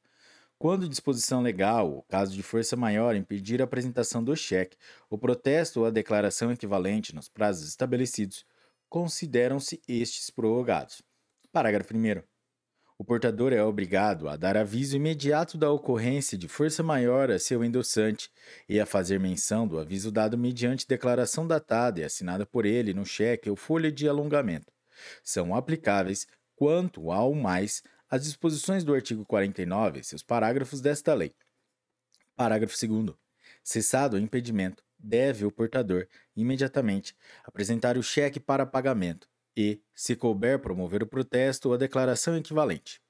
Quando 0.58 0.90
disposição 0.90 1.44
legal 1.44 1.92
ou 1.94 2.02
caso 2.10 2.34
de 2.34 2.42
força 2.42 2.76
maior 2.76 3.16
impedir 3.16 3.62
a 3.62 3.66
apresentação 3.66 4.24
do 4.24 4.36
cheque, 4.36 4.78
o 5.12 5.16
protesto 5.16 5.82
ou 5.82 5.86
a 5.86 5.92
declaração 5.92 6.52
equivalente 6.52 7.14
nos 7.14 7.30
prazos 7.30 7.68
estabelecidos, 7.68 8.48
consideram-se 8.90 9.80
estes 9.88 10.32
prorrogados. 10.32 11.04
Parágrafo 11.52 11.96
1. 11.96 12.31
O 13.02 13.04
portador 13.04 13.52
é 13.52 13.64
obrigado 13.64 14.30
a 14.30 14.36
dar 14.36 14.56
aviso 14.56 14.96
imediato 14.96 15.58
da 15.58 15.72
ocorrência 15.72 16.38
de 16.38 16.48
força 16.48 16.84
maior 16.84 17.32
a 17.32 17.40
seu 17.40 17.66
endossante 17.66 18.30
e 18.70 18.80
a 18.80 18.86
fazer 18.86 19.20
menção 19.20 19.68
do 19.68 19.80
aviso 19.80 20.12
dado 20.12 20.38
mediante 20.38 20.88
declaração 20.88 21.48
datada 21.48 22.00
e 22.00 22.04
assinada 22.04 22.46
por 22.46 22.64
ele 22.64 22.94
no 22.94 23.04
cheque 23.04 23.50
ou 23.50 23.56
folha 23.56 23.92
de 23.92 24.08
alongamento. 24.08 24.72
São 25.24 25.56
aplicáveis, 25.56 26.28
quanto 26.56 27.12
ao 27.12 27.34
mais, 27.34 27.82
as 28.08 28.22
disposições 28.22 28.84
do 28.84 28.94
artigo 28.94 29.26
49 29.26 30.02
e 30.02 30.04
seus 30.04 30.22
parágrafos 30.22 30.80
desta 30.80 31.12
lei. 31.16 31.34
Parágrafo 32.36 32.76
2. 32.80 33.18
Cessado 33.64 34.16
o 34.16 34.20
impedimento, 34.20 34.84
deve 35.00 35.44
o 35.44 35.52
portador, 35.52 36.08
imediatamente, 36.36 37.16
apresentar 37.44 37.98
o 37.98 38.04
cheque 38.04 38.40
para 38.40 38.64
pagamento 38.64 39.31
e, 39.56 39.82
se 39.94 40.16
couber, 40.16 40.60
promover 40.60 41.04
o 41.04 41.08
protesto 41.08 41.70
ou 41.70 41.74
a 41.74 41.78
declaração 41.78 42.36
equivalente. 42.38 43.02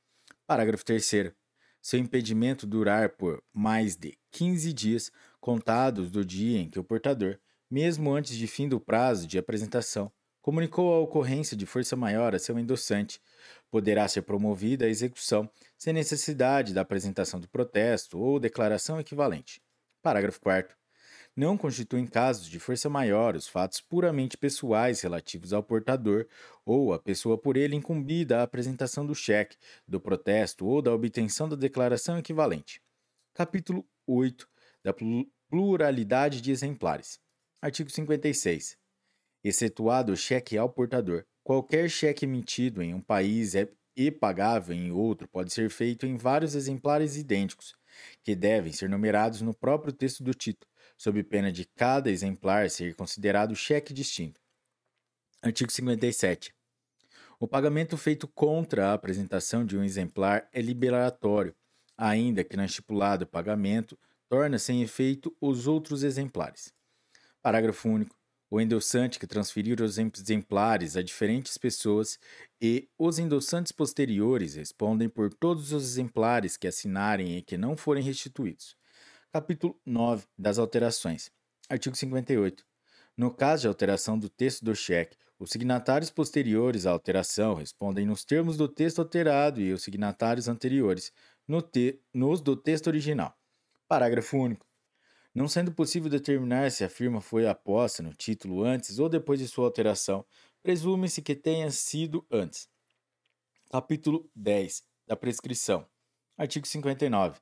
Parágrafo 0.47 0.83
3. 0.83 1.33
Seu 1.81 1.99
impedimento 1.99 2.67
durar 2.67 3.09
por 3.09 3.43
mais 3.53 3.95
de 3.95 4.17
15 4.31 4.73
dias 4.73 5.11
contados 5.39 6.11
do 6.11 6.23
dia 6.23 6.59
em 6.59 6.69
que 6.69 6.79
o 6.79 6.83
portador, 6.83 7.39
mesmo 7.69 8.13
antes 8.13 8.35
de 8.35 8.47
fim 8.47 8.67
do 8.67 8.79
prazo 8.79 9.27
de 9.27 9.37
apresentação, 9.37 10.11
comunicou 10.41 10.93
a 10.93 10.99
ocorrência 10.99 11.55
de 11.55 11.65
força 11.65 11.95
maior 11.95 12.35
a 12.35 12.39
seu 12.39 12.57
endossante, 12.57 13.21
poderá 13.69 14.07
ser 14.07 14.23
promovida 14.23 14.85
a 14.85 14.89
execução 14.89 15.49
sem 15.77 15.93
necessidade 15.93 16.73
da 16.73 16.81
apresentação 16.81 17.39
do 17.39 17.47
protesto 17.47 18.19
ou 18.19 18.39
declaração 18.39 18.99
equivalente. 18.99 19.61
Parágrafo 20.01 20.41
4 20.41 20.80
não 21.35 21.57
constituem 21.57 22.05
casos 22.05 22.47
de 22.47 22.59
força 22.59 22.89
maior 22.89 23.35
os 23.35 23.47
fatos 23.47 23.79
puramente 23.79 24.37
pessoais 24.37 25.01
relativos 25.01 25.53
ao 25.53 25.63
portador 25.63 26.27
ou 26.65 26.93
à 26.93 26.99
pessoa 26.99 27.37
por 27.37 27.55
ele 27.55 27.75
incumbida 27.75 28.39
à 28.39 28.43
apresentação 28.43 29.05
do 29.05 29.15
cheque, 29.15 29.57
do 29.87 29.99
protesto 29.99 30.65
ou 30.65 30.81
da 30.81 30.93
obtenção 30.93 31.47
da 31.47 31.55
declaração 31.55 32.17
equivalente. 32.17 32.81
Capítulo 33.33 33.87
8 34.05 34.47
da 34.83 34.93
pluralidade 35.49 36.41
de 36.41 36.51
exemplares. 36.51 37.19
Artigo 37.61 37.89
56. 37.89 38.77
Excetuado 39.43 40.11
o 40.11 40.17
cheque 40.17 40.57
ao 40.57 40.69
portador, 40.69 41.25
qualquer 41.43 41.89
cheque 41.89 42.25
emitido 42.25 42.81
em 42.81 42.93
um 42.93 43.01
país 43.01 43.55
é 43.55 43.71
e 43.95 44.09
pagável 44.09 44.75
em 44.75 44.89
outro 44.89 45.27
pode 45.27 45.51
ser 45.51 45.69
feito 45.69 46.05
em 46.05 46.15
vários 46.15 46.55
exemplares 46.55 47.17
idênticos, 47.17 47.75
que 48.23 48.35
devem 48.35 48.71
ser 48.71 48.89
numerados 48.89 49.41
no 49.41 49.53
próprio 49.53 49.91
texto 49.91 50.23
do 50.23 50.33
título 50.33 50.70
sob 51.01 51.23
pena 51.23 51.51
de 51.51 51.65
cada 51.65 52.11
exemplar 52.11 52.69
ser 52.69 52.93
considerado 52.93 53.55
cheque 53.55 53.91
distinto. 53.91 54.39
Artigo 55.41 55.71
57. 55.71 56.53
O 57.39 57.47
pagamento 57.47 57.97
feito 57.97 58.27
contra 58.27 58.89
a 58.89 58.93
apresentação 58.93 59.65
de 59.65 59.75
um 59.75 59.83
exemplar 59.83 60.47
é 60.53 60.61
liberatório, 60.61 61.55
ainda 61.97 62.43
que 62.43 62.55
no 62.55 62.63
estipulado 62.63 63.25
pagamento 63.25 63.97
torna 64.29 64.59
sem 64.59 64.83
efeito 64.83 65.35
os 65.41 65.65
outros 65.65 66.03
exemplares. 66.03 66.71
Parágrafo 67.41 67.89
único. 67.89 68.15
O 68.47 68.61
endossante 68.61 69.17
que 69.17 69.25
transferir 69.25 69.81
os 69.81 69.97
exemplares 69.97 70.95
a 70.95 71.01
diferentes 71.01 71.57
pessoas 71.57 72.19
e 72.61 72.87
os 72.95 73.17
endossantes 73.17 73.71
posteriores 73.71 74.53
respondem 74.53 75.09
por 75.09 75.33
todos 75.33 75.71
os 75.71 75.83
exemplares 75.83 76.57
que 76.57 76.67
assinarem 76.67 77.37
e 77.37 77.41
que 77.41 77.57
não 77.57 77.75
forem 77.75 78.03
restituídos. 78.03 78.79
Capítulo 79.33 79.79
9 79.85 80.27
das 80.37 80.59
alterações. 80.59 81.31
Artigo 81.69 81.95
58. 81.95 82.65
No 83.15 83.33
caso 83.33 83.61
de 83.61 83.67
alteração 83.69 84.19
do 84.19 84.27
texto 84.27 84.65
do 84.65 84.75
cheque, 84.75 85.15
os 85.39 85.51
signatários 85.51 86.09
posteriores 86.09 86.85
à 86.85 86.91
alteração 86.91 87.53
respondem 87.53 88.05
nos 88.05 88.25
termos 88.25 88.57
do 88.57 88.67
texto 88.67 88.99
alterado 88.99 89.61
e 89.61 89.71
os 89.71 89.83
signatários 89.83 90.49
anteriores 90.49 91.13
no 91.47 91.63
nos 92.13 92.41
do 92.41 92.57
texto 92.57 92.87
original. 92.87 93.33
Parágrafo 93.87 94.37
único. 94.37 94.67
Não 95.33 95.47
sendo 95.47 95.71
possível 95.71 96.09
determinar 96.09 96.69
se 96.69 96.83
a 96.83 96.89
firma 96.89 97.21
foi 97.21 97.47
aposta 97.47 98.03
no 98.03 98.13
título 98.13 98.65
antes 98.65 98.99
ou 98.99 99.07
depois 99.07 99.39
de 99.39 99.47
sua 99.47 99.63
alteração, 99.63 100.25
presume-se 100.61 101.21
que 101.21 101.35
tenha 101.35 101.71
sido 101.71 102.27
antes. 102.29 102.67
Capítulo 103.71 104.29
10 104.35 104.83
da 105.07 105.15
prescrição. 105.15 105.87
Artigo 106.37 106.67
59 106.67 107.39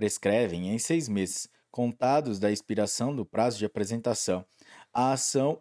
prescrevem 0.00 0.70
em 0.70 0.78
seis 0.78 1.10
meses, 1.10 1.46
contados 1.70 2.38
da 2.38 2.50
expiração 2.50 3.14
do 3.14 3.22
prazo 3.22 3.58
de 3.58 3.66
apresentação, 3.66 4.46
a 4.94 5.12
ação 5.12 5.60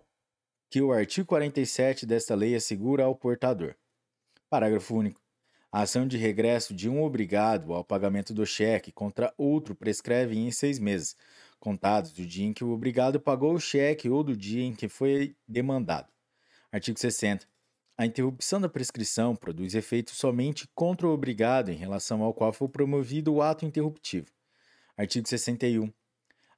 que 0.69 0.81
o 0.81 0.93
artigo 0.93 1.27
47 1.27 2.05
desta 2.05 2.35
lei 2.35 2.55
assegura 2.55 3.03
ao 3.03 3.13
portador. 3.13 3.75
Parágrafo 4.49 4.95
único. 4.95 5.21
A 5.69 5.81
ação 5.81 6.07
de 6.07 6.15
regresso 6.15 6.73
de 6.73 6.87
um 6.87 7.03
obrigado 7.03 7.73
ao 7.73 7.83
pagamento 7.83 8.33
do 8.33 8.45
cheque 8.45 8.93
contra 8.93 9.33
outro 9.37 9.75
prescreve 9.75 10.37
em 10.37 10.49
seis 10.51 10.79
meses, 10.79 11.17
contados 11.59 12.13
do 12.13 12.25
dia 12.25 12.45
em 12.45 12.53
que 12.53 12.63
o 12.63 12.71
obrigado 12.71 13.19
pagou 13.19 13.53
o 13.53 13.59
cheque 13.59 14.09
ou 14.09 14.23
do 14.23 14.37
dia 14.37 14.63
em 14.63 14.73
que 14.73 14.87
foi 14.87 15.35
demandado. 15.45 16.07
Artigo 16.71 16.97
60. 16.97 17.45
A 17.99 18.05
interrupção 18.05 18.61
da 18.61 18.69
prescrição 18.69 19.35
produz 19.35 19.75
efeito 19.75 20.15
somente 20.15 20.65
contra 20.73 21.05
o 21.05 21.11
obrigado 21.11 21.69
em 21.69 21.75
relação 21.75 22.23
ao 22.23 22.33
qual 22.33 22.53
foi 22.53 22.69
promovido 22.69 23.33
o 23.33 23.41
ato 23.41 23.65
interruptivo. 23.65 24.27
Artigo 24.95 25.27
61. 25.27 25.91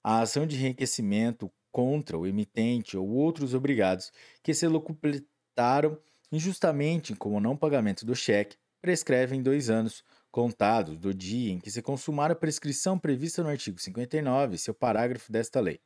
A 0.03 0.21
ação 0.21 0.45
de 0.45 0.55
enriquecimento 0.55 1.51
contra 1.71 2.15
o 2.15 2.27
emitente 2.27 2.95
ou 2.95 3.09
outros 3.09 3.55
obrigados 3.55 4.11
que 4.43 4.53
se 4.53 4.67
locupletaram 4.67 5.97
injustamente 6.31 7.15
com 7.15 7.35
o 7.35 7.39
não 7.39 7.57
pagamento 7.57 8.05
do 8.05 8.15
cheque 8.15 8.55
prescreve 8.79 9.35
em 9.35 9.41
dois 9.41 9.67
anos, 9.67 10.03
contados 10.29 10.95
do 10.99 11.11
dia 11.11 11.53
em 11.53 11.59
que 11.59 11.71
se 11.71 11.81
consumar 11.81 12.29
a 12.29 12.35
prescrição 12.35 12.99
prevista 12.99 13.41
no 13.41 13.49
artigo 13.49 13.81
59, 13.81 14.59
seu 14.59 14.75
parágrafo 14.75 15.31
desta 15.31 15.59
lei. 15.59 15.79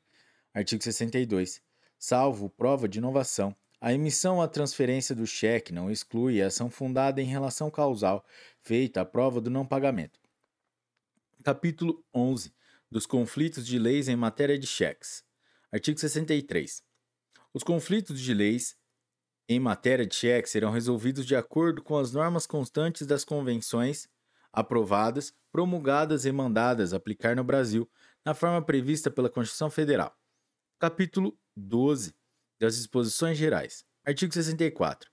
Artigo 0.53 0.83
62. 0.83 1.61
Salvo 1.97 2.49
prova 2.49 2.89
de 2.89 2.97
inovação, 2.97 3.55
A 3.81 3.93
emissão 3.93 4.41
a 4.41 4.47
transferência 4.47 5.13
do 5.13 5.27
cheque 5.27 5.73
não 5.73 5.91
exclui 5.91 6.41
a 6.41 6.47
ação 6.47 6.69
fundada 6.69 7.21
em 7.21 7.25
relação 7.25 7.69
causal 7.69 8.25
feita 8.61 9.01
à 9.01 9.05
prova 9.05 9.41
do 9.41 9.49
não 9.49 9.65
pagamento. 9.65 10.19
Capítulo 11.43 12.03
11 12.13 12.53
dos 12.89 13.05
conflitos 13.05 13.65
de 13.65 13.77
leis 13.77 14.07
em 14.07 14.15
matéria 14.15 14.57
de 14.57 14.65
cheques. 14.65 15.23
Artigo 15.71 15.99
63. 15.99 16.81
Os 17.53 17.63
conflitos 17.63 18.19
de 18.21 18.33
leis 18.33 18.77
em 19.47 19.59
matéria 19.59 20.05
de 20.05 20.15
cheques 20.15 20.51
serão 20.51 20.71
resolvidos 20.71 21.25
de 21.25 21.35
acordo 21.35 21.83
com 21.83 21.97
as 21.97 22.11
normas 22.11 22.47
constantes 22.47 23.05
das 23.05 23.23
convenções 23.23 24.07
aprovadas, 24.51 25.33
promulgadas 25.51 26.25
e 26.25 26.31
mandadas 26.31 26.93
aplicar 26.93 27.35
no 27.35 27.43
Brasil, 27.43 27.89
na 28.23 28.33
forma 28.33 28.61
prevista 28.61 29.11
pela 29.11 29.29
Constituição 29.29 29.69
Federal. 29.69 30.15
Capítulo 30.79 31.37
12 31.55 32.15
das 32.59 32.77
Disposições 32.77 33.37
Gerais. 33.37 33.85
Artigo 34.05 34.33
64. 34.33 35.09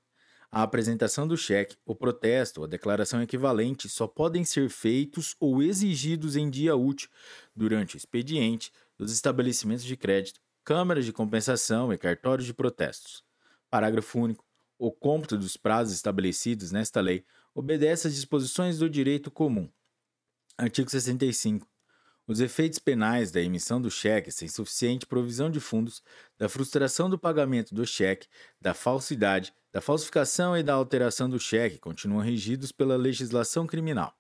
A 0.50 0.62
apresentação 0.62 1.26
do 1.26 1.34
cheque, 1.34 1.76
o 1.86 1.94
protesto 1.94 2.60
ou 2.60 2.66
a 2.66 2.68
declaração 2.68 3.22
equivalente 3.22 3.88
só 3.88 4.06
podem 4.06 4.44
ser 4.44 4.68
feitos 4.68 5.34
ou 5.40 5.62
exigidos 5.62 6.36
em 6.36 6.50
dia 6.50 6.76
útil 6.76 7.08
durante 7.56 7.96
o 7.96 7.98
expediente 7.98 8.70
dos 8.98 9.12
estabelecimentos 9.12 9.82
de 9.82 9.96
crédito, 9.96 10.40
câmaras 10.62 11.06
de 11.06 11.12
compensação 11.12 11.90
e 11.90 11.96
cartórios 11.96 12.46
de 12.46 12.52
protestos. 12.52 13.24
Parágrafo 13.70 14.18
único. 14.18 14.44
O 14.78 14.92
cômputo 14.92 15.38
dos 15.38 15.56
prazos 15.56 15.94
estabelecidos 15.94 16.70
nesta 16.70 17.00
lei 17.00 17.24
obedece 17.54 18.08
às 18.08 18.14
disposições 18.14 18.78
do 18.78 18.90
direito 18.90 19.30
comum. 19.30 19.70
Artigo 20.58 20.90
65. 20.90 21.66
Os 22.26 22.40
efeitos 22.40 22.78
penais 22.78 23.32
da 23.32 23.40
emissão 23.40 23.80
do 23.80 23.90
cheque 23.90 24.30
sem 24.30 24.46
suficiente 24.46 25.06
provisão 25.06 25.50
de 25.50 25.58
fundos, 25.58 26.02
da 26.38 26.48
frustração 26.48 27.10
do 27.10 27.18
pagamento 27.18 27.74
do 27.74 27.84
cheque, 27.84 28.28
da 28.60 28.72
falsidade, 28.74 29.52
da 29.72 29.80
falsificação 29.80 30.56
e 30.56 30.62
da 30.62 30.74
alteração 30.74 31.28
do 31.28 31.40
cheque 31.40 31.78
continuam 31.78 32.20
regidos 32.20 32.70
pela 32.70 32.96
legislação 32.96 33.66
criminal. 33.66 34.16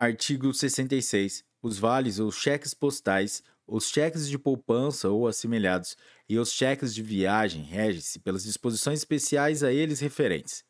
Artigo 0.00 0.52
66. 0.52 1.44
Os 1.60 1.78
vales 1.78 2.18
ou 2.18 2.30
cheques 2.30 2.72
postais, 2.72 3.42
os 3.66 3.88
cheques 3.88 4.28
de 4.28 4.38
poupança 4.38 5.08
ou 5.08 5.26
assemelhados 5.26 5.96
e 6.28 6.38
os 6.38 6.52
cheques 6.52 6.94
de 6.94 7.02
viagem 7.02 7.62
regem-se 7.62 8.18
pelas 8.20 8.44
disposições 8.44 9.00
especiais 9.00 9.62
a 9.62 9.72
eles 9.72 10.00
referentes. 10.00 10.64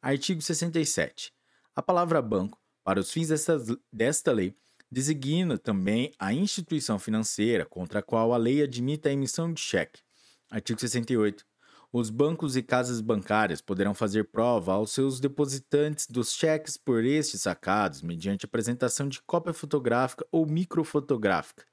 Artigo 0.00 0.40
67. 0.40 1.32
A 1.74 1.82
palavra 1.82 2.22
banco, 2.22 2.60
para 2.84 3.00
os 3.00 3.10
fins 3.10 3.28
desta, 3.28 3.58
desta 3.92 4.30
lei, 4.32 4.54
designa 4.94 5.58
também 5.58 6.12
a 6.20 6.32
instituição 6.32 7.00
financeira 7.00 7.66
contra 7.66 7.98
a 7.98 8.02
qual 8.02 8.32
a 8.32 8.36
lei 8.36 8.62
admite 8.62 9.08
a 9.08 9.12
emissão 9.12 9.52
de 9.52 9.60
cheque. 9.60 10.00
Artigo 10.48 10.80
68. 10.80 11.44
Os 11.92 12.10
bancos 12.10 12.56
e 12.56 12.62
casas 12.62 13.00
bancárias 13.00 13.60
poderão 13.60 13.92
fazer 13.92 14.30
prova 14.30 14.72
aos 14.72 14.92
seus 14.92 15.18
depositantes 15.18 16.06
dos 16.06 16.32
cheques 16.32 16.76
por 16.76 17.04
estes 17.04 17.42
sacados 17.42 18.02
mediante 18.02 18.44
apresentação 18.44 19.08
de 19.08 19.20
cópia 19.22 19.52
fotográfica 19.52 20.24
ou 20.30 20.46
microfotográfica. 20.46 21.64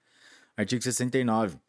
Artigo 0.57 0.81
69. 0.81 1.59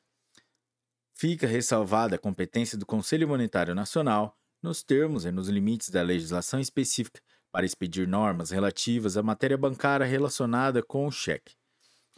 Fica 1.13 1.47
ressalvada 1.47 2.17
a 2.17 2.19
competência 2.19 2.79
do 2.79 2.87
Conselho 2.87 3.29
Monetário 3.29 3.75
Nacional 3.75 4.39
nos 4.63 4.83
termos 4.83 5.27
e 5.27 5.31
nos 5.31 5.49
limites 5.49 5.91
da 5.91 6.03
legislação 6.03 6.61
específica, 6.61 7.21
para 7.53 7.67
expedir 7.67 8.09
normas 8.09 8.51
relativas 8.51 9.17
à 9.17 9.23
matéria 9.23 9.59
bancária 9.59 10.07
relacionada 10.07 10.83
com 10.83 11.07
o 11.07 11.13
cheque. 11.13 11.55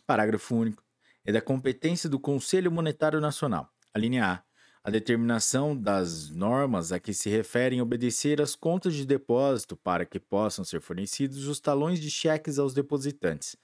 Parágrafo 0.07 0.55
único. 0.55 0.83
É 1.25 1.33
da 1.33 1.41
competência 1.41 2.09
do 2.09 2.21
Conselho 2.21 2.71
Monetário 2.71 3.21
Nacional, 3.21 3.69
a 3.93 3.99
linha 3.99 4.27
A, 4.27 4.43
a 4.85 4.91
determinação 4.91 5.75
das 5.75 6.29
normas 6.29 6.93
a 6.93 7.01
que 7.01 7.15
se 7.15 7.31
referem 7.31 7.81
obedecer 7.81 8.41
às 8.41 8.55
contas 8.55 8.95
de 8.95 9.07
depósito 9.07 9.77
para 9.77 10.05
que 10.05 10.21
possam 10.21 10.65
ser 10.65 10.81
fornecidos 10.81 11.49
os 11.49 11.59
talões 11.59 11.99
de 11.99 12.11
cheques 12.11 12.59
aos 12.59 12.75
depositantes. 12.75 13.57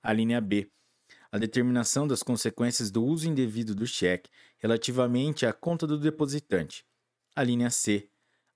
A 0.00 0.12
linha 0.12 0.40
B, 0.40 0.70
a 1.30 1.36
determinação 1.36 2.06
das 2.06 2.22
consequências 2.22 2.90
do 2.90 3.04
uso 3.04 3.28
indevido 3.28 3.74
do 3.74 3.86
cheque 3.86 4.30
relativamente 4.56 5.44
à 5.44 5.52
conta 5.52 5.86
do 5.86 5.98
depositante. 5.98 6.84
A 7.34 7.42
linha 7.42 7.70
C, 7.70 8.08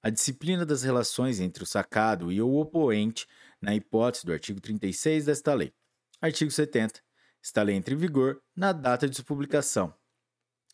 a 0.03 0.11
disciplina 0.11 0.67
das 0.67 0.83
relações 0.83 1.39
entre 1.39 1.63
o 1.63 1.67
sacado 1.67 2.33
e 2.33 2.43
o 2.43 2.57
opoente, 2.57 3.27
na 3.61 3.75
hipótese 3.75 4.27
do 4.27 4.33
artigo 4.33 4.61
36 4.61 5.27
desta 5.27 5.55
lei. 5.55 5.73
Artigo 6.21 6.51
70. 6.51 7.01
Esta 7.43 7.63
lei 7.63 7.77
entra 7.77 7.95
em 7.95 7.97
vigor 7.97 8.43
na 8.55 8.73
data 8.73 9.09
de 9.09 9.15
sua 9.15 9.25
publicação. 9.25 9.95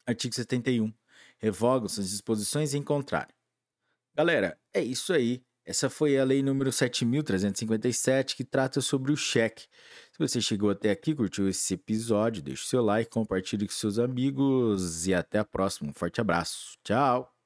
Artigo 0.07 0.35
71. 0.35 0.93
Revogam-se 1.39 2.01
as 2.01 2.11
disposições 2.11 2.75
em 2.75 2.83
contrário. 2.83 3.35
Galera, 4.15 4.59
é 4.73 4.81
isso 4.81 5.13
aí. 5.13 5.43
Essa 5.65 5.91
foi 5.91 6.19
a 6.19 6.25
lei 6.25 6.43
número 6.43 6.73
7357 6.73 8.35
que 8.35 8.43
trata 8.43 8.81
sobre 8.81 9.13
o 9.13 9.17
cheque. 9.17 9.67
Se 10.11 10.19
você 10.19 10.41
chegou 10.41 10.71
até 10.71 10.91
aqui, 10.91 11.15
curtiu 11.15 11.47
esse 11.47 11.75
episódio, 11.75 12.43
deixe 12.43 12.67
seu 12.67 12.83
like, 12.83 13.11
compartilhe 13.11 13.67
com 13.67 13.75
seus 13.75 13.99
amigos 13.99 15.07
e 15.07 15.13
até 15.13 15.39
a 15.39 15.45
próxima. 15.45 15.91
Um 15.91 15.93
forte 15.93 16.23
abraço. 16.23 16.79
Tchau! 16.83 17.38